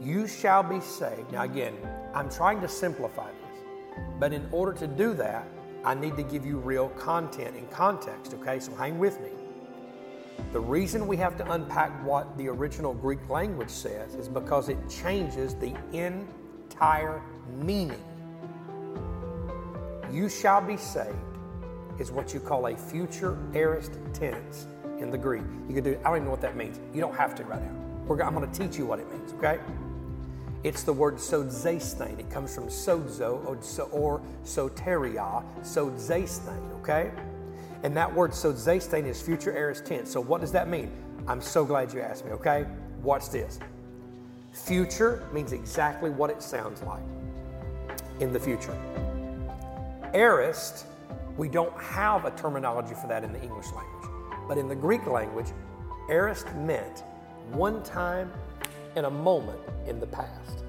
You 0.00 0.26
shall 0.26 0.62
be 0.62 0.80
saved. 0.80 1.32
Now, 1.32 1.42
again, 1.42 1.74
I'm 2.14 2.30
trying 2.30 2.60
to 2.60 2.68
simplify 2.68 3.30
this, 3.30 3.45
but 4.18 4.32
in 4.32 4.46
order 4.50 4.72
to 4.78 4.86
do 4.86 5.14
that, 5.14 5.48
I 5.84 5.94
need 5.94 6.16
to 6.16 6.22
give 6.22 6.44
you 6.44 6.58
real 6.58 6.88
content 6.90 7.56
and 7.56 7.70
context, 7.70 8.34
okay? 8.34 8.58
So 8.58 8.74
hang 8.74 8.98
with 8.98 9.20
me. 9.20 9.30
The 10.52 10.60
reason 10.60 11.06
we 11.06 11.16
have 11.18 11.36
to 11.38 11.52
unpack 11.52 11.90
what 12.04 12.36
the 12.36 12.48
original 12.48 12.92
Greek 12.92 13.28
language 13.28 13.70
says 13.70 14.14
is 14.14 14.28
because 14.28 14.68
it 14.68 14.78
changes 14.88 15.54
the 15.54 15.74
entire 15.92 17.22
meaning. 17.58 18.02
You 20.10 20.28
shall 20.28 20.60
be 20.60 20.76
saved 20.76 21.16
is 21.98 22.10
what 22.10 22.34
you 22.34 22.40
call 22.40 22.66
a 22.66 22.76
future 22.76 23.38
aorist 23.54 23.98
tense 24.12 24.66
in 24.98 25.10
the 25.10 25.18
Greek. 25.18 25.44
You 25.68 25.74
can 25.74 25.84
do, 25.84 25.98
I 26.00 26.08
don't 26.08 26.16
even 26.16 26.24
know 26.24 26.30
what 26.30 26.40
that 26.42 26.56
means. 26.56 26.80
You 26.94 27.00
don't 27.00 27.14
have 27.14 27.34
to 27.36 27.44
right 27.44 27.62
now. 27.62 27.72
We're, 28.06 28.22
I'm 28.22 28.34
going 28.34 28.50
to 28.50 28.58
teach 28.58 28.78
you 28.78 28.86
what 28.86 28.98
it 28.98 29.10
means, 29.10 29.32
okay? 29.34 29.58
It's 30.66 30.82
the 30.82 30.92
word 30.92 31.14
sodzesthein. 31.14 32.18
It 32.18 32.28
comes 32.28 32.52
from 32.52 32.66
sozo 32.66 33.46
or, 33.92 34.20
soteria, 34.42 35.44
sodzesthein, 35.62 36.72
okay? 36.80 37.12
And 37.84 37.96
that 37.96 38.12
word 38.12 38.32
sodzesthein 38.32 39.06
is 39.06 39.22
future 39.22 39.56
aorist 39.56 39.86
tense. 39.86 40.10
So 40.10 40.20
what 40.20 40.40
does 40.40 40.50
that 40.50 40.68
mean? 40.68 40.90
I'm 41.28 41.40
so 41.40 41.64
glad 41.64 41.94
you 41.94 42.00
asked 42.00 42.24
me, 42.24 42.32
okay? 42.32 42.66
Watch 43.00 43.30
this. 43.30 43.60
Future 44.50 45.28
means 45.32 45.52
exactly 45.52 46.10
what 46.10 46.30
it 46.30 46.42
sounds 46.42 46.82
like 46.82 47.04
in 48.18 48.32
the 48.32 48.40
future. 48.40 48.76
Aorist, 50.14 50.86
we 51.36 51.48
don't 51.48 51.80
have 51.80 52.24
a 52.24 52.32
terminology 52.32 52.94
for 53.00 53.06
that 53.06 53.22
in 53.22 53.32
the 53.32 53.40
English 53.40 53.66
language. 53.66 54.10
But 54.48 54.58
in 54.58 54.66
the 54.66 54.74
Greek 54.74 55.06
language, 55.06 55.46
aorist 56.10 56.52
meant 56.56 57.04
one 57.52 57.84
time 57.84 58.32
in 58.96 59.04
a 59.04 59.10
moment 59.10 59.60
in 59.86 60.00
the 60.00 60.06
past. 60.06 60.64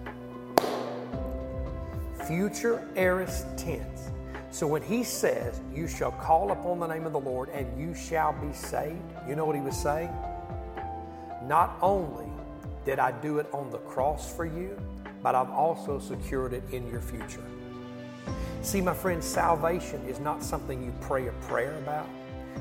Future 2.27 2.87
aorist 2.95 3.45
tense. 3.57 4.11
So 4.51 4.67
when 4.67 4.81
he 4.81 5.03
says, 5.03 5.61
You 5.73 5.87
shall 5.87 6.11
call 6.11 6.51
upon 6.51 6.79
the 6.79 6.87
name 6.87 7.05
of 7.05 7.13
the 7.13 7.19
Lord 7.19 7.49
and 7.49 7.79
you 7.79 7.95
shall 7.95 8.33
be 8.33 8.53
saved, 8.53 9.01
you 9.27 9.35
know 9.35 9.45
what 9.45 9.55
he 9.55 9.61
was 9.61 9.77
saying? 9.77 10.11
Not 11.43 11.77
only 11.81 12.27
did 12.85 12.99
I 12.99 13.11
do 13.11 13.39
it 13.39 13.47
on 13.53 13.69
the 13.69 13.79
cross 13.79 14.33
for 14.33 14.45
you? 14.45 14.77
But 15.23 15.35
I've 15.35 15.49
also 15.49 15.99
secured 15.99 16.53
it 16.53 16.63
in 16.71 16.89
your 16.89 17.01
future. 17.01 17.43
See, 18.61 18.81
my 18.81 18.93
friend, 18.93 19.23
salvation 19.23 20.01
is 20.05 20.19
not 20.19 20.43
something 20.43 20.83
you 20.83 20.93
pray 21.01 21.27
a 21.27 21.31
prayer 21.49 21.75
about. 21.79 22.07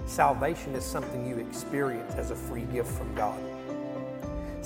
Salvation 0.07 0.75
is 0.75 0.85
something 0.85 1.27
you 1.29 1.37
experience 1.37 2.15
as 2.15 2.31
a 2.31 2.37
free 2.37 2.63
gift 2.63 2.91
from 2.91 3.15
God. 3.15 3.39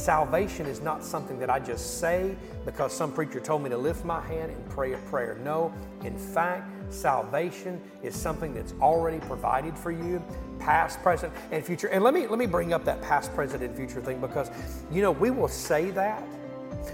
Salvation 0.01 0.65
is 0.65 0.81
not 0.81 1.05
something 1.05 1.39
that 1.41 1.51
I 1.51 1.61
just 1.61 2.01
say 2.01 2.35
because 2.65 2.91
some 2.91 3.13
preacher 3.13 3.39
told 3.39 3.63
me 3.63 3.69
to 3.69 3.77
lift 3.77 4.03
my 4.03 4.23
hand 4.23 4.51
and 4.51 4.71
pray 4.71 4.95
a 4.95 4.97
prayer. 4.97 5.39
No, 5.45 5.75
in 6.05 6.17
fact, 6.17 6.73
salvation 6.91 7.79
is 8.03 8.17
something 8.17 8.55
that's 8.55 8.73
already 8.81 9.19
provided 9.19 9.77
for 9.77 9.91
you, 9.91 10.25
past, 10.59 11.03
present, 11.03 11.35
and 11.51 11.63
future. 11.63 11.89
And 11.89 12.03
let 12.03 12.15
me 12.15 12.27
let 12.27 12.39
me 12.39 12.47
bring 12.47 12.73
up 12.73 12.83
that 12.87 13.03
past, 13.03 13.35
present, 13.35 13.63
and 13.63 13.77
future 13.77 14.01
thing 14.01 14.23
because 14.23 14.51
you 14.91 15.03
know, 15.03 15.11
we 15.11 15.31
will 15.31 15.49
say 15.49 15.91
that. 15.91 16.23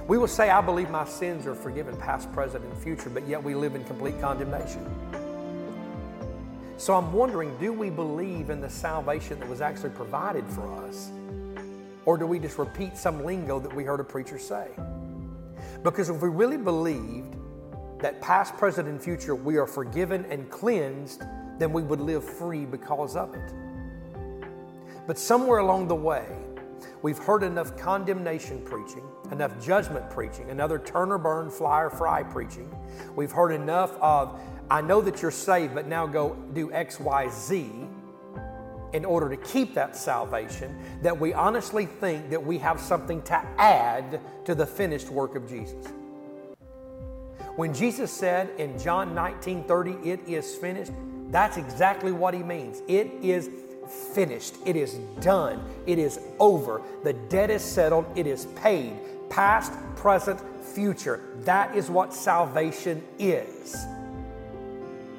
We 0.08 0.18
will 0.18 0.26
say, 0.26 0.50
I 0.50 0.60
believe 0.60 0.90
my 0.90 1.04
sins 1.04 1.46
are 1.46 1.54
forgiven, 1.54 1.96
past, 1.98 2.32
present, 2.32 2.64
and 2.64 2.76
future, 2.76 3.08
but 3.08 3.24
yet 3.28 3.40
we 3.40 3.54
live 3.54 3.76
in 3.76 3.84
complete 3.84 4.20
condemnation. 4.20 4.84
So 6.76 6.96
I'm 6.96 7.12
wondering, 7.12 7.56
do 7.58 7.72
we 7.72 7.88
believe 7.88 8.50
in 8.50 8.60
the 8.60 8.68
salvation 8.68 9.38
that 9.38 9.48
was 9.48 9.60
actually 9.60 9.90
provided 9.90 10.44
for 10.48 10.66
us? 10.82 11.12
Or 12.06 12.16
do 12.16 12.24
we 12.24 12.38
just 12.38 12.56
repeat 12.56 12.96
some 12.96 13.24
lingo 13.24 13.58
that 13.58 13.74
we 13.74 13.84
heard 13.84 14.00
a 14.00 14.04
preacher 14.04 14.38
say? 14.38 14.68
Because 15.82 16.08
if 16.08 16.22
we 16.22 16.28
really 16.28 16.56
believed 16.56 17.36
that 18.00 18.20
past, 18.20 18.56
present, 18.56 18.88
and 18.88 19.02
future 19.02 19.34
we 19.34 19.56
are 19.56 19.66
forgiven 19.66 20.24
and 20.26 20.48
cleansed, 20.48 21.22
then 21.58 21.72
we 21.72 21.82
would 21.82 22.00
live 22.00 22.24
free 22.24 22.64
because 22.64 23.16
of 23.16 23.34
it. 23.34 23.52
But 25.06 25.18
somewhere 25.18 25.58
along 25.58 25.88
the 25.88 25.94
way, 25.94 26.26
we've 27.02 27.18
heard 27.18 27.42
enough 27.42 27.76
condemnation 27.76 28.62
preaching, 28.64 29.04
enough 29.32 29.58
judgment 29.64 30.08
preaching, 30.10 30.50
another 30.50 30.78
turn 30.78 31.10
or 31.10 31.18
burn, 31.18 31.50
fly 31.50 31.82
or 31.82 31.90
fry 31.90 32.22
preaching. 32.22 32.72
We've 33.16 33.32
heard 33.32 33.50
enough 33.50 33.96
of, 34.00 34.40
I 34.70 34.80
know 34.80 35.00
that 35.00 35.22
you're 35.22 35.30
saved, 35.30 35.74
but 35.74 35.86
now 35.86 36.06
go 36.06 36.36
do 36.52 36.72
X, 36.72 37.00
Y, 37.00 37.28
Z 37.30 37.88
in 38.96 39.04
order 39.04 39.28
to 39.28 39.36
keep 39.36 39.74
that 39.74 39.94
salvation 39.94 40.74
that 41.02 41.20
we 41.20 41.34
honestly 41.34 41.84
think 41.84 42.30
that 42.30 42.42
we 42.42 42.56
have 42.56 42.80
something 42.80 43.20
to 43.20 43.34
add 43.58 44.18
to 44.46 44.54
the 44.54 44.66
finished 44.66 45.10
work 45.10 45.36
of 45.36 45.46
Jesus. 45.46 45.86
When 47.56 47.74
Jesus 47.74 48.10
said 48.10 48.48
in 48.58 48.78
John 48.78 49.14
19 49.14 49.64
30, 49.64 50.08
it 50.08 50.20
is 50.26 50.54
finished, 50.54 50.92
that's 51.28 51.58
exactly 51.58 52.10
what 52.10 52.32
he 52.32 52.42
means. 52.42 52.80
It 52.88 53.10
is 53.22 53.50
finished. 54.14 54.54
It 54.64 54.76
is 54.76 54.94
done. 55.20 55.62
It 55.86 55.98
is 55.98 56.18
over. 56.40 56.80
The 57.04 57.12
debt 57.12 57.50
is 57.50 57.62
settled. 57.62 58.06
It 58.16 58.26
is 58.26 58.46
paid. 58.56 58.94
Past, 59.28 59.74
present, 59.96 60.40
future. 60.64 61.20
That 61.40 61.76
is 61.76 61.90
what 61.90 62.14
salvation 62.14 63.02
is. 63.18 63.76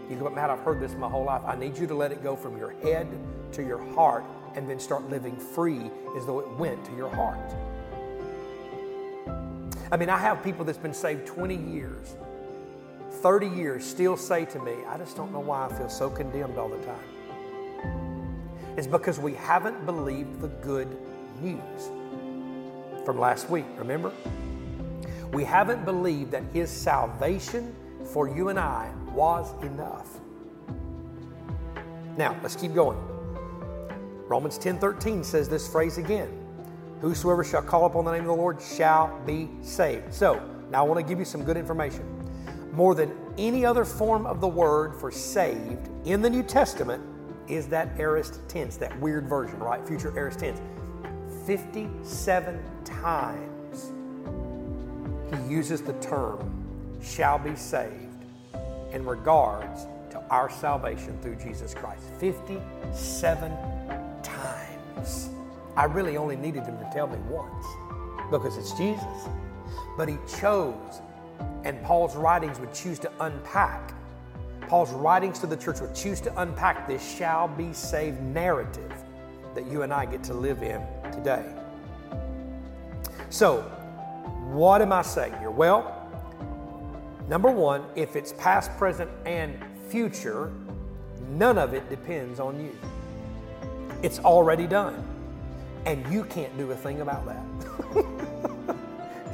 You 0.09 0.15
go, 0.15 0.29
Matt, 0.31 0.49
I've 0.49 0.59
heard 0.59 0.79
this 0.79 0.95
my 0.95 1.07
whole 1.07 1.25
life. 1.25 1.43
I 1.45 1.55
need 1.55 1.77
you 1.77 1.85
to 1.85 1.93
let 1.93 2.11
it 2.11 2.23
go 2.23 2.35
from 2.35 2.57
your 2.57 2.71
head 2.81 3.07
to 3.53 3.63
your 3.63 3.79
heart 3.93 4.23
and 4.55 4.69
then 4.69 4.79
start 4.79 5.09
living 5.09 5.37
free 5.37 5.91
as 6.17 6.25
though 6.25 6.39
it 6.39 6.49
went 6.57 6.83
to 6.85 6.95
your 6.95 7.09
heart. 7.09 7.39
I 9.91 9.97
mean, 9.97 10.09
I 10.09 10.17
have 10.17 10.43
people 10.43 10.65
that's 10.65 10.77
been 10.77 10.93
saved 10.93 11.25
20 11.27 11.55
years, 11.55 12.15
30 13.09 13.47
years, 13.47 13.85
still 13.85 14.17
say 14.17 14.45
to 14.45 14.59
me, 14.59 14.73
I 14.87 14.97
just 14.97 15.15
don't 15.15 15.31
know 15.31 15.39
why 15.39 15.65
I 15.65 15.73
feel 15.77 15.89
so 15.89 16.09
condemned 16.09 16.57
all 16.57 16.69
the 16.69 16.83
time. 16.85 17.17
It's 18.75 18.87
because 18.87 19.17
we 19.17 19.33
haven't 19.33 19.85
believed 19.85 20.41
the 20.41 20.49
good 20.49 20.87
news 21.41 21.89
from 23.05 23.19
last 23.19 23.49
week, 23.49 23.65
remember? 23.77 24.11
We 25.31 25.43
haven't 25.43 25.85
believed 25.85 26.31
that 26.31 26.43
His 26.53 26.69
salvation 26.69 27.75
for 28.11 28.27
you 28.27 28.49
and 28.49 28.59
I 28.59 28.91
was 29.13 29.51
enough. 29.63 30.19
Now, 32.17 32.37
let's 32.41 32.55
keep 32.55 32.73
going. 32.73 32.97
Romans 34.27 34.57
10 34.57 34.79
13 34.79 35.23
says 35.23 35.47
this 35.47 35.67
phrase 35.67 35.97
again 35.97 36.29
Whosoever 37.01 37.43
shall 37.43 37.61
call 37.61 37.85
upon 37.85 38.05
the 38.05 38.11
name 38.11 38.21
of 38.21 38.27
the 38.27 38.33
Lord 38.33 38.61
shall 38.61 39.19
be 39.25 39.49
saved. 39.61 40.13
So, 40.13 40.41
now 40.71 40.83
I 40.83 40.87
want 40.87 40.99
to 40.99 41.07
give 41.07 41.19
you 41.19 41.25
some 41.25 41.43
good 41.43 41.57
information. 41.57 42.03
More 42.71 42.95
than 42.95 43.15
any 43.37 43.65
other 43.65 43.85
form 43.85 44.25
of 44.25 44.41
the 44.41 44.47
word 44.47 44.95
for 44.95 45.11
saved 45.11 45.89
in 46.05 46.21
the 46.21 46.29
New 46.29 46.43
Testament 46.43 47.03
is 47.47 47.67
that 47.67 47.89
aorist 47.99 48.39
tense, 48.49 48.77
that 48.77 48.99
weird 48.99 49.27
version, 49.27 49.59
right? 49.59 49.85
Future 49.87 50.11
aorist 50.17 50.39
tense. 50.39 50.59
57 51.45 52.59
times 52.83 53.93
he 55.31 55.53
uses 55.53 55.81
the 55.81 55.93
term 55.93 56.51
shall 57.01 57.37
be 57.37 57.55
saved 57.55 58.25
in 58.91 59.05
regards 59.05 59.85
to 60.09 60.21
our 60.29 60.49
salvation 60.49 61.17
through 61.21 61.35
Jesus 61.35 61.73
Christ. 61.73 62.03
57 62.19 63.51
times. 63.51 63.76
I 65.77 65.83
really 65.83 66.17
only 66.17 66.35
needed 66.35 66.65
him 66.65 66.75
to 66.79 66.89
tell 66.91 67.05
me 67.05 67.19
once 67.29 67.65
because 68.31 68.57
it's 68.57 68.71
Jesus. 68.71 69.29
But 69.95 70.09
he 70.09 70.17
chose, 70.27 71.01
and 71.63 71.81
Paul's 71.83 72.15
writings 72.15 72.59
would 72.59 72.73
choose 72.73 72.97
to 72.99 73.11
unpack. 73.19 73.93
Paul's 74.67 74.91
writings 74.91 75.37
to 75.39 75.47
the 75.47 75.55
church 75.55 75.79
would 75.79 75.93
choose 75.93 76.19
to 76.21 76.41
unpack 76.41 76.87
this 76.87 77.15
shall 77.15 77.47
be 77.47 77.73
saved 77.73 78.19
narrative 78.21 78.91
that 79.53 79.67
you 79.67 79.83
and 79.83 79.93
I 79.93 80.07
get 80.07 80.23
to 80.23 80.33
live 80.33 80.63
in 80.63 80.81
today. 81.11 81.45
So, 83.29 83.61
what 84.49 84.81
am 84.81 84.91
I 84.91 85.03
saying 85.03 85.37
here? 85.37 85.51
Well, 85.51 86.09
number 87.29 87.51
one, 87.51 87.83
if 87.95 88.15
it's 88.15 88.33
past, 88.33 88.75
present, 88.77 89.11
and 89.27 89.63
future, 89.89 90.51
none 91.29 91.59
of 91.59 91.75
it 91.75 91.87
depends 91.87 92.39
on 92.39 92.59
you. 92.59 92.75
It's 94.01 94.17
already 94.19 94.65
done. 94.65 95.16
And 95.87 96.05
you 96.13 96.25
can't 96.25 96.55
do 96.57 96.69
a 96.71 96.75
thing 96.75 96.99
about 96.99 97.25
that. 97.27 98.75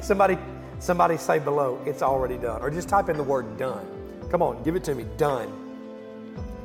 somebody, 0.00 0.38
somebody 0.78 1.16
say 1.16 1.40
below, 1.40 1.82
it's 1.84 2.00
already 2.00 2.38
done. 2.38 2.62
Or 2.62 2.70
just 2.70 2.88
type 2.88 3.08
in 3.08 3.16
the 3.16 3.24
word 3.24 3.58
done. 3.58 3.84
Come 4.30 4.40
on, 4.40 4.62
give 4.62 4.76
it 4.76 4.84
to 4.84 4.94
me, 4.94 5.04
done. 5.16 5.52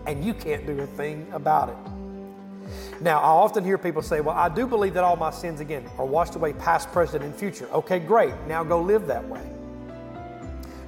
And 0.05 0.23
you 0.23 0.35
can't 0.35 0.67
do 0.67 0.79
a 0.79 0.85
thing 0.85 1.27
about 1.33 1.69
it. 1.69 3.01
Now, 3.01 3.17
I 3.17 3.29
often 3.29 3.63
hear 3.63 3.79
people 3.79 4.03
say, 4.03 4.21
Well, 4.21 4.35
I 4.35 4.47
do 4.47 4.67
believe 4.67 4.93
that 4.93 5.03
all 5.03 5.15
my 5.15 5.31
sins, 5.31 5.59
again, 5.59 5.89
are 5.97 6.05
washed 6.05 6.35
away 6.35 6.53
past, 6.53 6.91
present, 6.91 7.23
and 7.23 7.33
future. 7.33 7.67
Okay, 7.71 7.97
great. 7.97 8.35
Now 8.47 8.63
go 8.63 8.79
live 8.79 9.07
that 9.07 9.27
way. 9.27 9.41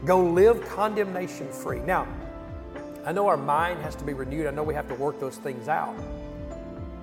Go 0.06 0.24
live 0.24 0.64
condemnation 0.70 1.52
free. 1.52 1.80
Now, 1.80 2.08
I 3.04 3.14
know 3.14 3.26
our 3.26 3.38
mind 3.38 3.82
has 3.82 3.96
to 3.96 4.04
be 4.04 4.14
renewed. 4.14 4.46
I 4.46 4.52
know 4.52 4.62
we 4.62 4.76
have 4.76 4.88
to 4.90 4.96
work 4.96 5.20
those 5.20 5.38
things 5.38 5.68
out. 5.68 5.96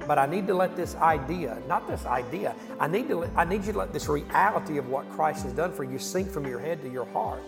But 0.09 0.19
I 0.19 0.25
need 0.25 0.47
to 0.47 0.55
let 0.55 0.75
this 0.75 0.95
idea, 0.95 1.61
not 1.69 1.87
this 1.87 2.07
idea, 2.07 2.57
I 2.81 2.88
need, 2.88 3.09
to, 3.09 3.31
I 3.37 3.45
need 3.45 3.67
you 3.67 3.75
to 3.75 3.79
let 3.79 3.93
this 3.93 4.09
reality 4.09 4.79
of 4.79 4.88
what 4.88 5.07
Christ 5.11 5.45
has 5.45 5.53
done 5.53 5.71
for 5.71 5.85
you 5.85 5.99
sink 5.99 6.31
from 6.31 6.47
your 6.47 6.59
head 6.59 6.81
to 6.81 6.91
your 6.91 7.05
heart. 7.05 7.43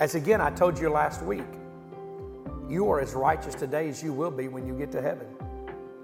As 0.00 0.16
again, 0.16 0.40
I 0.40 0.50
told 0.50 0.76
you 0.76 0.88
last 0.88 1.22
week, 1.22 1.46
you 2.68 2.90
are 2.90 2.98
as 2.98 3.14
righteous 3.14 3.54
today 3.54 3.88
as 3.88 4.02
you 4.02 4.12
will 4.12 4.32
be 4.32 4.48
when 4.48 4.66
you 4.66 4.76
get 4.76 4.90
to 4.92 5.00
heaven. 5.00 5.28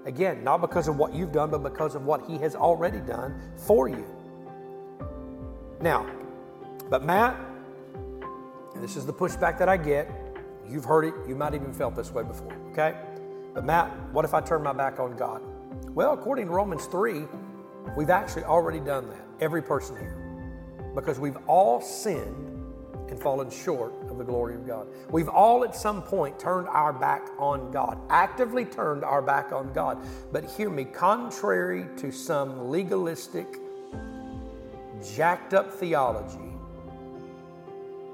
Again, 0.05 0.41
not 0.41 0.61
because 0.61 0.87
of 0.87 0.95
what 0.95 1.13
you've 1.13 1.33
done, 1.33 1.51
but 1.51 1.63
because 1.63 1.93
of 1.93 2.05
what 2.05 2.25
He 2.25 2.37
has 2.37 2.55
already 2.55 3.01
done 3.01 3.41
for 3.57 3.89
you. 3.89 4.05
Now, 5.81 6.09
but 6.89 7.03
Matt, 7.03 7.35
this 8.77 8.95
is 8.95 9.05
the 9.05 9.13
pushback 9.13 9.57
that 9.59 9.67
I 9.67 9.75
get, 9.75 10.09
you've 10.65 10.85
heard 10.85 11.03
it, 11.03 11.13
you 11.27 11.35
might 11.35 11.53
even 11.53 11.73
felt 11.73 11.93
this 11.93 12.11
way 12.11 12.23
before, 12.23 12.53
okay? 12.71 12.95
But 13.53 13.65
Matt, 13.65 13.89
what 14.13 14.25
if 14.25 14.33
I 14.33 14.41
turn 14.41 14.63
my 14.63 14.73
back 14.73 14.99
on 14.99 15.15
God? 15.17 15.41
Well, 15.93 16.13
according 16.13 16.47
to 16.47 16.51
Romans 16.51 16.85
3, 16.85 17.23
we've 17.97 18.09
actually 18.09 18.43
already 18.43 18.79
done 18.79 19.09
that, 19.09 19.25
every 19.41 19.61
person 19.61 19.97
here, 19.97 20.15
because 20.95 21.19
we've 21.19 21.37
all 21.47 21.81
sinned 21.81 22.47
and 23.09 23.21
fallen 23.21 23.49
short 23.49 23.93
of 24.09 24.17
the 24.17 24.23
glory 24.23 24.55
of 24.55 24.65
God. 24.65 24.87
We've 25.09 25.27
all 25.27 25.65
at 25.65 25.75
some 25.75 26.01
point 26.01 26.39
turned 26.39 26.69
our 26.69 26.93
back 26.93 27.27
on 27.37 27.71
God, 27.71 27.99
actively 28.09 28.63
turned 28.63 29.03
our 29.03 29.21
back 29.21 29.51
on 29.51 29.73
God. 29.73 29.97
But 30.31 30.45
hear 30.45 30.69
me, 30.69 30.85
contrary 30.85 31.87
to 31.97 32.09
some 32.09 32.69
legalistic, 32.69 33.57
jacked 35.13 35.53
up 35.53 35.73
theology, 35.73 36.37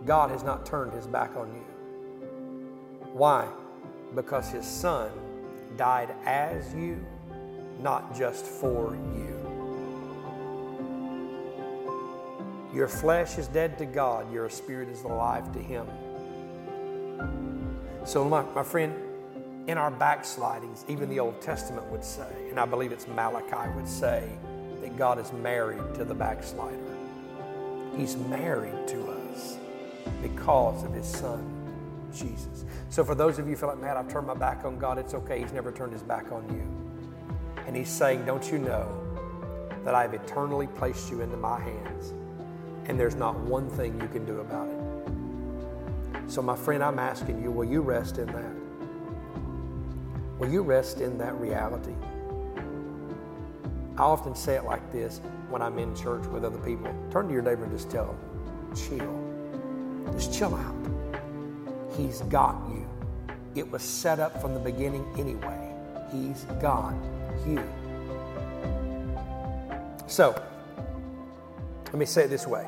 God 0.04 0.32
has 0.32 0.44
not 0.44 0.66
turned 0.66 0.94
his 0.94 1.06
back 1.06 1.36
on 1.36 1.54
you. 1.54 1.66
Why? 3.14 3.48
Because 4.16 4.50
his 4.50 4.66
son 4.66 5.12
died 5.78 6.14
as 6.26 6.74
you, 6.74 7.06
not 7.80 8.18
just 8.18 8.46
for 8.46 8.96
you. 9.16 9.28
Your 12.74 12.88
flesh 12.88 13.38
is 13.38 13.48
dead 13.48 13.78
to 13.78 13.86
God, 13.86 14.32
your 14.32 14.50
spirit 14.50 14.90
is 14.90 15.04
alive 15.04 15.52
to 15.54 15.60
Him. 15.60 15.88
So, 18.06 18.24
my, 18.24 18.44
my 18.54 18.64
friend, 18.64 18.94
in 19.68 19.78
our 19.78 19.92
backslidings, 19.92 20.86
even 20.88 21.10
the 21.10 21.20
Old 21.20 21.42
Testament 21.42 21.86
would 21.88 22.04
say, 22.04 22.28
and 22.50 22.60
I 22.60 22.66
believe 22.66 22.92
it's 22.92 23.08
Malachi 23.08 23.70
would 23.76 23.88
say, 23.88 24.30
that 24.82 24.98
God 24.98 25.20
is 25.20 25.34
married 25.34 25.82
to 25.96 26.06
the 26.06 26.14
backslider. 26.14 26.78
He's 27.96 28.16
married 28.16 28.88
to 28.88 29.08
us 29.08 29.58
because 30.22 30.84
of 30.84 30.94
His 30.94 31.08
Son, 31.08 31.57
Jesus. 32.14 32.66
So, 32.90 33.04
for 33.04 33.16
those 33.16 33.40
of 33.40 33.46
you 33.46 33.54
who 33.54 33.60
feel 33.60 33.70
like, 33.70 33.80
man, 33.80 33.98
I've 33.98 34.08
turned 34.08 34.28
my 34.28 34.34
back 34.34 34.66
on 34.66 34.78
God, 34.78 34.98
it's 34.98 35.14
okay. 35.14 35.40
He's 35.40 35.54
never 35.54 35.72
turned 35.72 35.94
His 35.94 36.04
back 36.04 36.32
on 36.32 36.48
you. 36.50 37.64
And 37.66 37.76
He's 37.76 37.90
saying, 37.90 38.26
don't 38.26 38.52
you 38.52 38.60
know 38.60 39.04
that 39.84 39.96
I've 39.96 40.14
eternally 40.14 40.68
placed 40.68 41.12
you 41.12 41.22
into 41.22 41.38
my 41.38 41.60
hands? 41.60 42.14
and 42.88 43.00
there's 43.00 43.16
not 43.16 43.38
one 43.38 43.70
thing 43.70 44.00
you 44.02 44.08
can 44.08 44.26
do 44.26 44.40
about 44.40 44.68
it. 44.70 46.32
So, 46.32 46.42
my 46.42 46.56
friend, 46.56 46.84
I'm 46.84 47.00
asking 47.00 47.42
you, 47.42 47.52
will 47.52 47.66
you 47.66 47.82
rest 47.82 48.18
in 48.18 48.28
that? 48.28 48.52
Will 50.40 50.50
you 50.50 50.62
rest 50.62 51.02
in 51.02 51.18
that 51.18 51.36
reality? 51.36 51.94
I 53.98 54.02
often 54.02 54.36
say 54.36 54.56
it 54.56 54.64
like 54.64 54.92
this 54.92 55.22
when 55.50 55.62
I'm 55.62 55.80
in 55.80 55.96
church 55.96 56.26
with 56.28 56.46
other 56.46 56.60
people. 56.60 56.94
Turn 57.12 57.28
to 57.28 57.34
your 57.34 57.42
neighbor 57.42 57.64
and 57.64 57.72
just 57.72 57.90
tell 57.90 58.06
them, 58.06 58.76
chill. 58.76 60.14
Just 60.14 60.34
chill 60.34 60.56
out. 60.56 60.87
He's 61.98 62.22
got 62.22 62.56
you. 62.70 62.88
It 63.56 63.70
was 63.70 63.82
set 63.82 64.20
up 64.20 64.40
from 64.40 64.54
the 64.54 64.60
beginning 64.60 65.06
anyway. 65.18 65.74
He's 66.12 66.44
got 66.62 66.94
you. 67.46 67.64
So, 70.06 70.40
let 71.86 71.96
me 71.96 72.06
say 72.06 72.26
it 72.26 72.30
this 72.30 72.46
way 72.46 72.68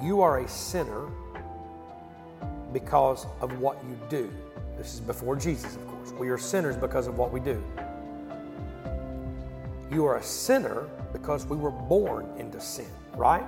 you 0.00 0.20
are 0.20 0.38
a 0.38 0.48
sinner 0.48 1.08
because 2.72 3.26
of 3.40 3.58
what 3.58 3.82
you 3.84 3.98
do. 4.08 4.30
This 4.76 4.94
is 4.94 5.00
before 5.00 5.34
Jesus, 5.34 5.74
of 5.74 5.86
course. 5.88 6.12
We 6.12 6.28
are 6.28 6.38
sinners 6.38 6.76
because 6.76 7.08
of 7.08 7.18
what 7.18 7.32
we 7.32 7.40
do. 7.40 7.60
You 9.90 10.06
are 10.06 10.18
a 10.18 10.22
sinner 10.22 10.88
because 11.12 11.46
we 11.46 11.56
were 11.56 11.72
born 11.72 12.28
into 12.38 12.60
sin, 12.60 12.86
right? 13.16 13.44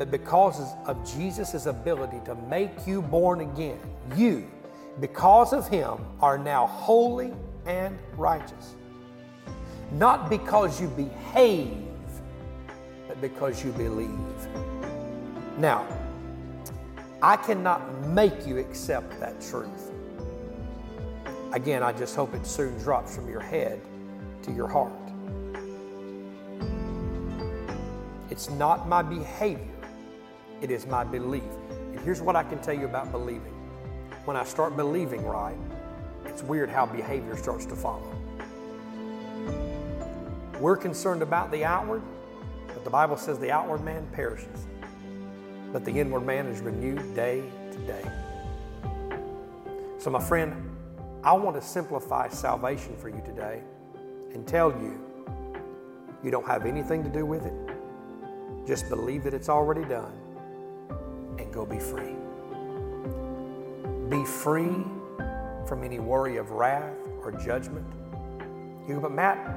But 0.00 0.10
because 0.10 0.58
of 0.86 1.14
Jesus' 1.14 1.66
ability 1.66 2.22
to 2.24 2.34
make 2.34 2.86
you 2.86 3.02
born 3.02 3.42
again, 3.42 3.78
you, 4.16 4.50
because 4.98 5.52
of 5.52 5.68
Him, 5.68 5.98
are 6.22 6.38
now 6.38 6.68
holy 6.68 7.34
and 7.66 7.98
righteous. 8.16 8.76
Not 9.92 10.30
because 10.30 10.80
you 10.80 10.88
behave, 10.88 11.76
but 13.08 13.20
because 13.20 13.62
you 13.62 13.72
believe. 13.72 14.08
Now, 15.58 15.86
I 17.20 17.36
cannot 17.36 18.06
make 18.06 18.46
you 18.46 18.56
accept 18.56 19.20
that 19.20 19.38
truth. 19.42 19.90
Again, 21.52 21.82
I 21.82 21.92
just 21.92 22.16
hope 22.16 22.32
it 22.32 22.46
soon 22.46 22.74
drops 22.78 23.14
from 23.14 23.28
your 23.28 23.40
head 23.40 23.82
to 24.44 24.50
your 24.50 24.66
heart. 24.66 24.94
It's 28.30 28.48
not 28.48 28.88
my 28.88 29.02
behavior, 29.02 29.66
it 30.60 30.70
is 30.70 30.86
my 30.86 31.04
belief. 31.04 31.42
And 31.70 32.00
here's 32.00 32.20
what 32.20 32.36
I 32.36 32.42
can 32.42 32.60
tell 32.60 32.74
you 32.74 32.84
about 32.84 33.10
believing. 33.10 33.54
When 34.24 34.36
I 34.36 34.44
start 34.44 34.76
believing 34.76 35.24
right, 35.24 35.56
it's 36.26 36.42
weird 36.42 36.70
how 36.70 36.86
behavior 36.86 37.36
starts 37.36 37.66
to 37.66 37.76
follow. 37.76 38.14
We're 40.58 40.76
concerned 40.76 41.22
about 41.22 41.50
the 41.50 41.64
outward, 41.64 42.02
but 42.66 42.84
the 42.84 42.90
Bible 42.90 43.16
says 43.16 43.38
the 43.38 43.50
outward 43.50 43.82
man 43.82 44.06
perishes 44.12 44.66
but 45.72 45.84
the 45.84 45.92
inward 45.92 46.20
man 46.20 46.46
is 46.46 46.60
renewed 46.60 47.14
day 47.14 47.42
to 47.72 47.78
day. 47.78 48.04
So, 49.98 50.10
my 50.10 50.20
friend, 50.20 50.54
I 51.22 51.32
want 51.32 51.60
to 51.60 51.62
simplify 51.62 52.28
salvation 52.28 52.96
for 52.96 53.08
you 53.08 53.22
today 53.24 53.62
and 54.32 54.46
tell 54.46 54.70
you 54.70 55.00
you 56.22 56.30
don't 56.30 56.46
have 56.46 56.66
anything 56.66 57.02
to 57.02 57.08
do 57.08 57.24
with 57.24 57.44
it. 57.44 57.54
Just 58.66 58.88
believe 58.88 59.24
that 59.24 59.34
it's 59.34 59.48
already 59.48 59.84
done 59.84 60.12
and 61.42 61.52
go 61.52 61.64
be 61.64 61.78
free. 61.78 62.14
Be 64.08 64.24
free 64.24 64.84
from 65.66 65.84
any 65.84 65.98
worry 65.98 66.36
of 66.36 66.50
wrath 66.50 66.96
or 67.22 67.32
judgment. 67.32 67.86
You 68.88 68.94
go, 68.94 69.00
but 69.00 69.12
Matt, 69.12 69.56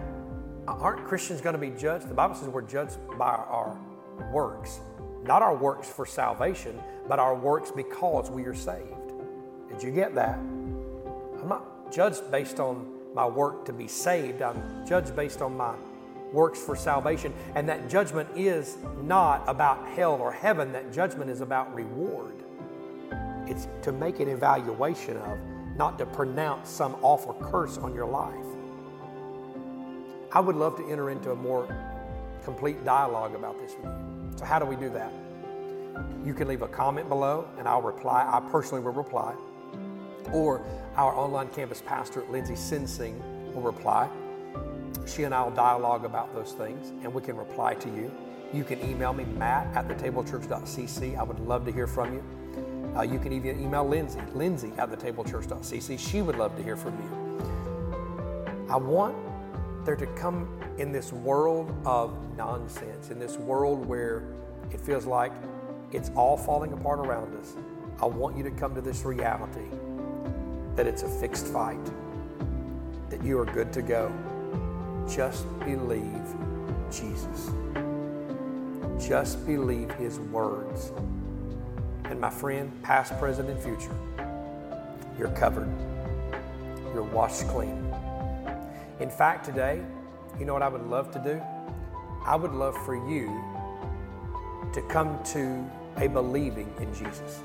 aren't 0.67 1.05
Christians 1.05 1.41
going 1.41 1.53
to 1.53 1.59
be 1.59 1.71
judged? 1.71 2.07
The 2.07 2.13
Bible 2.13 2.35
says 2.35 2.49
we're 2.49 2.61
judged 2.61 2.97
by 3.17 3.33
our 3.33 3.77
works, 4.31 4.79
not 5.23 5.41
our 5.41 5.55
works 5.55 5.89
for 5.89 6.05
salvation, 6.05 6.79
but 7.07 7.19
our 7.19 7.35
works 7.35 7.71
because 7.71 8.29
we 8.29 8.45
are 8.45 8.53
saved. 8.53 9.13
Did 9.69 9.81
you 9.81 9.91
get 9.91 10.13
that? 10.15 10.37
I'm 10.37 11.47
not 11.47 11.91
judged 11.91 12.29
based 12.31 12.59
on 12.59 12.91
my 13.13 13.25
work 13.25 13.65
to 13.65 13.73
be 13.73 13.87
saved, 13.87 14.41
I'm 14.41 14.85
judged 14.87 15.15
based 15.15 15.41
on 15.41 15.55
my 15.55 15.75
works 16.33 16.59
for 16.59 16.75
salvation. 16.75 17.33
And 17.55 17.69
that 17.69 17.87
judgment 17.87 18.29
is 18.35 18.77
not 19.03 19.43
about 19.47 19.87
hell 19.89 20.15
or 20.15 20.31
heaven, 20.31 20.71
that 20.73 20.91
judgment 20.91 21.29
is 21.29 21.41
about 21.41 21.73
reward. 21.73 22.33
It's 23.47 23.67
to 23.83 23.91
make 23.91 24.19
an 24.19 24.27
evaluation 24.27 25.17
of, 25.17 25.37
not 25.77 25.97
to 25.99 26.05
pronounce 26.05 26.69
some 26.69 26.95
awful 27.01 27.33
curse 27.35 27.77
on 27.77 27.93
your 27.93 28.05
life. 28.05 28.45
I 30.31 30.39
would 30.39 30.55
love 30.55 30.75
to 30.77 30.89
enter 30.89 31.11
into 31.11 31.31
a 31.31 31.35
more 31.35 31.67
complete 32.43 32.83
dialogue 32.83 33.35
about 33.35 33.59
this 33.59 33.75
with 33.75 33.85
you. 33.85 34.31
So, 34.37 34.45
how 34.45 34.59
do 34.59 34.65
we 34.65 34.75
do 34.75 34.89
that? 34.89 35.13
You 36.25 36.33
can 36.33 36.47
leave 36.47 36.63
a 36.63 36.67
comment 36.67 37.07
below 37.07 37.47
and 37.59 37.67
I'll 37.67 37.81
reply. 37.81 38.27
I 38.27 38.39
personally 38.49 38.83
will 38.83 38.93
reply. 38.93 39.35
Or 40.31 40.65
our 40.95 41.13
online 41.13 41.49
campus 41.49 41.83
pastor, 41.85 42.23
Lindsay 42.29 42.55
Sinsing, 42.55 43.19
will 43.53 43.61
reply. 43.61 44.09
She 45.05 45.23
and 45.23 45.33
I 45.33 45.43
will 45.43 45.51
dialogue 45.51 46.05
about 46.05 46.33
those 46.33 46.53
things 46.53 46.89
and 47.03 47.13
we 47.13 47.21
can 47.21 47.35
reply 47.35 47.75
to 47.75 47.89
you. 47.89 48.11
You 48.53 48.63
can 48.63 48.79
email 48.87 49.13
me, 49.13 49.25
matt 49.25 49.75
at 49.75 49.87
thetablechurch.cc. 49.87 51.17
I 51.17 51.23
would 51.23 51.39
love 51.39 51.65
to 51.65 51.71
hear 51.71 51.87
from 51.87 52.13
you. 52.13 52.23
Uh, 52.95 53.01
you 53.01 53.17
can 53.17 53.33
even 53.33 53.59
email 53.59 53.87
Lindsay, 53.87 54.21
Lindsay 54.33 54.71
at 54.77 54.89
thetablechurch.cc. 54.91 55.99
She 55.99 56.21
would 56.21 56.37
love 56.37 56.55
to 56.57 56.63
hear 56.63 56.77
from 56.77 56.93
you. 57.01 58.67
I 58.69 58.77
want 58.77 59.15
there 59.85 59.95
to 59.95 60.05
come 60.07 60.47
in 60.77 60.91
this 60.91 61.11
world 61.11 61.75
of 61.85 62.15
nonsense, 62.37 63.09
in 63.09 63.19
this 63.19 63.37
world 63.37 63.85
where 63.85 64.23
it 64.71 64.79
feels 64.79 65.05
like 65.05 65.31
it's 65.91 66.09
all 66.15 66.37
falling 66.37 66.73
apart 66.73 66.99
around 66.99 67.35
us. 67.37 67.53
I 68.01 68.05
want 68.05 68.37
you 68.37 68.43
to 68.43 68.51
come 68.51 68.73
to 68.75 68.81
this 68.81 69.03
reality 69.03 69.67
that 70.75 70.87
it's 70.87 71.03
a 71.03 71.09
fixed 71.09 71.47
fight, 71.47 71.83
that 73.09 73.23
you 73.23 73.37
are 73.39 73.45
good 73.45 73.71
to 73.73 73.81
go. 73.81 74.11
Just 75.09 75.47
believe 75.59 76.25
Jesus. 76.91 77.51
Just 78.99 79.45
believe 79.45 79.91
His 79.91 80.19
words. 80.19 80.91
And 82.05 82.19
my 82.19 82.29
friend, 82.29 82.71
past, 82.83 83.17
present, 83.19 83.49
and 83.49 83.59
future, 83.59 83.95
you're 85.17 85.31
covered. 85.31 85.69
You're 86.93 87.03
washed 87.03 87.47
clean. 87.47 87.93
In 88.99 89.09
fact, 89.09 89.45
today, 89.45 89.83
you 90.39 90.45
know 90.45 90.53
what 90.53 90.61
I 90.61 90.69
would 90.69 90.85
love 90.85 91.11
to 91.11 91.19
do? 91.19 91.41
I 92.25 92.35
would 92.35 92.53
love 92.53 92.77
for 92.85 92.95
you 93.09 93.27
to 94.73 94.81
come 94.83 95.21
to 95.25 95.69
a 95.97 96.07
believing 96.07 96.73
in 96.79 96.93
Jesus. 96.93 97.41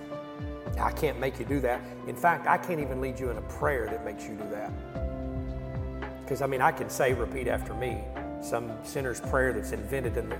I 0.78 0.92
can't 0.92 1.18
make 1.18 1.38
you 1.38 1.44
do 1.44 1.60
that. 1.60 1.80
In 2.06 2.14
fact, 2.14 2.46
I 2.46 2.56
can't 2.58 2.80
even 2.80 3.00
lead 3.00 3.18
you 3.18 3.30
in 3.30 3.36
a 3.36 3.42
prayer 3.42 3.86
that 3.86 4.04
makes 4.04 4.24
you 4.24 4.36
do 4.36 4.48
that. 4.50 4.70
Because, 6.28 6.42
I 6.42 6.46
mean, 6.46 6.60
I 6.60 6.72
can 6.72 6.90
say, 6.90 7.14
repeat 7.14 7.48
after 7.48 7.72
me, 7.72 8.04
some 8.42 8.70
sinner's 8.84 9.18
prayer 9.18 9.54
that's 9.54 9.72
invented 9.72 10.18
in 10.18 10.28
the, 10.28 10.36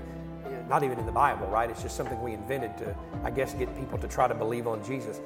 not 0.69 0.83
even 0.83 0.99
in 0.99 1.07
the 1.07 1.11
Bible, 1.11 1.47
right? 1.47 1.67
It's 1.67 1.81
just 1.81 1.97
something 1.97 2.21
we 2.21 2.33
invented 2.33 2.77
to, 2.77 2.95
I 3.23 3.31
guess, 3.31 3.55
get 3.55 3.75
people 3.75 3.97
to 3.97 4.07
try 4.07 4.27
to 4.27 4.35
believe 4.35 4.67
on 4.67 4.83
Jesus. 4.83 5.19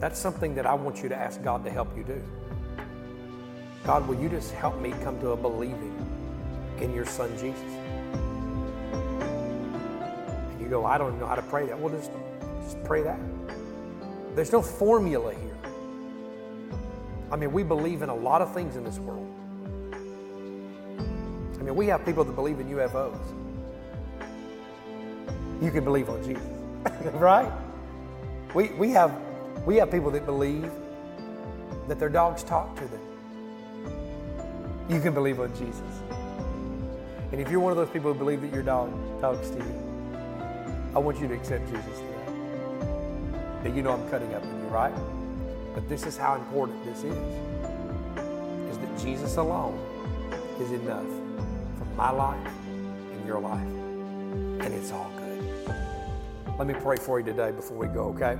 That's 0.00 0.18
something 0.18 0.56
that 0.56 0.66
I 0.66 0.74
want 0.74 1.04
you 1.04 1.08
to 1.08 1.14
ask 1.14 1.40
God 1.44 1.62
to 1.62 1.70
help 1.70 1.96
you 1.96 2.02
do. 2.02 2.20
God, 3.84 4.08
will 4.08 4.20
you 4.20 4.28
just 4.28 4.52
help 4.54 4.80
me 4.80 4.92
come 5.04 5.20
to 5.20 5.28
a 5.30 5.36
believing 5.36 5.94
in 6.80 6.92
your 6.92 7.06
son 7.06 7.30
Jesus? 7.38 7.62
And 10.50 10.60
you 10.60 10.66
go, 10.66 10.84
I 10.84 10.98
don't 10.98 11.16
know 11.20 11.28
how 11.28 11.36
to 11.36 11.42
pray 11.42 11.64
that. 11.66 11.78
Well, 11.78 11.94
just, 11.94 12.10
just 12.64 12.82
pray 12.82 13.02
that. 13.04 13.20
There's 14.34 14.50
no 14.50 14.62
formula 14.62 15.32
here. 15.32 15.56
I 17.30 17.36
mean, 17.36 17.52
we 17.52 17.62
believe 17.62 18.02
in 18.02 18.08
a 18.08 18.16
lot 18.16 18.42
of 18.42 18.52
things 18.52 18.74
in 18.74 18.82
this 18.82 18.98
world. 18.98 19.37
Mean, 21.68 21.76
we 21.76 21.86
have 21.88 22.02
people 22.06 22.24
that 22.24 22.34
believe 22.34 22.60
in 22.60 22.68
UFOs. 22.70 23.18
You 25.60 25.70
can 25.70 25.84
believe 25.84 26.08
on 26.08 26.24
Jesus, 26.24 26.42
right? 27.12 27.52
We, 28.54 28.68
we, 28.70 28.90
have, 28.92 29.12
we 29.66 29.76
have 29.76 29.90
people 29.90 30.10
that 30.12 30.24
believe 30.24 30.70
that 31.86 31.98
their 31.98 32.08
dogs 32.08 32.42
talk 32.42 32.74
to 32.76 32.86
them. 32.86 33.00
You 34.88 34.98
can 35.02 35.12
believe 35.12 35.40
on 35.40 35.50
Jesus. 35.56 35.82
And 37.32 37.40
if 37.40 37.50
you're 37.50 37.60
one 37.60 37.72
of 37.72 37.76
those 37.76 37.90
people 37.90 38.14
who 38.14 38.18
believe 38.18 38.40
that 38.40 38.52
your 38.52 38.62
dog 38.62 38.90
talks 39.20 39.50
to 39.50 39.58
you, 39.58 40.08
I 40.94 40.98
want 41.00 41.20
you 41.20 41.28
to 41.28 41.34
accept 41.34 41.66
Jesus 41.66 41.84
today. 41.84 42.32
That 43.64 43.74
you 43.74 43.82
know 43.82 43.92
I'm 43.92 44.08
cutting 44.08 44.32
up 44.32 44.40
with 44.40 44.54
you, 44.54 44.68
right? 44.68 44.94
But 45.74 45.86
this 45.86 46.06
is 46.06 46.16
how 46.16 46.36
important 46.36 46.82
this 46.86 47.04
is. 47.04 47.14
Is 48.70 48.78
that 48.78 48.98
Jesus 48.98 49.36
alone 49.36 49.78
is 50.60 50.72
enough 50.72 51.17
my 51.98 52.10
life 52.10 52.46
and 53.12 53.26
your 53.26 53.40
life. 53.40 53.60
And 53.60 54.72
it's 54.72 54.92
all 54.92 55.10
good. 55.16 55.74
Let 56.56 56.68
me 56.68 56.74
pray 56.74 56.96
for 56.96 57.18
you 57.18 57.26
today 57.26 57.50
before 57.50 57.76
we 57.76 57.88
go, 57.88 58.04
okay? 58.10 58.38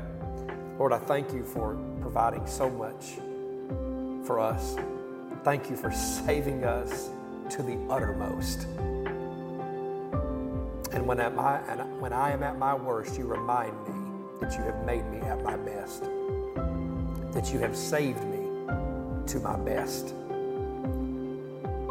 Lord, 0.78 0.92
I 0.92 0.98
thank 0.98 1.32
you 1.32 1.42
for 1.42 1.76
providing 2.00 2.46
so 2.46 2.70
much 2.70 3.16
for 4.24 4.38
us. 4.38 4.76
Thank 5.42 5.70
you 5.70 5.76
for 5.76 5.90
saving 5.90 6.62
us 6.62 7.10
to 7.50 7.64
the 7.64 7.76
uttermost. 7.90 8.62
And 10.92 11.04
when, 11.04 11.18
at 11.18 11.34
my, 11.34 11.58
and 11.68 12.00
when 12.00 12.12
I 12.12 12.30
am 12.30 12.44
at 12.44 12.58
my 12.58 12.74
worst, 12.76 13.18
you 13.18 13.24
remind 13.24 13.72
me 13.88 13.94
that 14.40 14.56
you 14.56 14.62
have 14.62 14.86
made 14.86 15.04
me 15.10 15.18
at 15.18 15.42
my 15.42 15.56
best, 15.56 16.04
that 17.32 17.52
you 17.52 17.58
have 17.58 17.76
saved 17.76 18.22
me 18.22 18.38
to 19.26 19.40
my 19.40 19.56
best. 19.56 20.14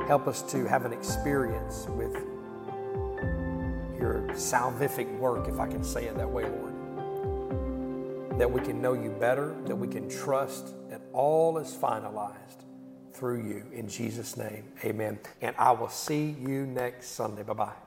Help 0.08 0.28
us 0.28 0.42
to 0.42 0.66
have 0.66 0.86
an 0.86 0.94
experience 0.94 1.86
with 1.90 2.14
your 4.00 4.22
salvific 4.32 5.18
work, 5.18 5.50
if 5.50 5.60
I 5.60 5.68
can 5.68 5.84
say 5.84 6.06
it 6.06 6.16
that 6.16 6.30
way, 6.30 6.44
Lord. 6.44 6.74
That 8.40 8.50
we 8.50 8.62
can 8.62 8.82
know 8.82 8.94
you 8.94 9.10
better, 9.10 9.54
that 9.66 9.76
we 9.76 9.90
can 9.90 10.08
trust 10.10 10.74
that 10.90 11.02
all 11.12 11.58
is 11.58 11.76
finalized 11.76 12.64
through 13.12 13.44
you. 13.44 13.66
In 13.74 13.90
Jesus' 13.90 14.38
name, 14.38 14.64
amen. 14.86 15.20
And 15.42 15.54
I 15.58 15.72
will 15.72 15.90
see 15.90 16.38
you 16.40 16.66
next 16.66 17.08
Sunday. 17.10 17.44
Bye 17.44 17.54
bye. 17.54 17.87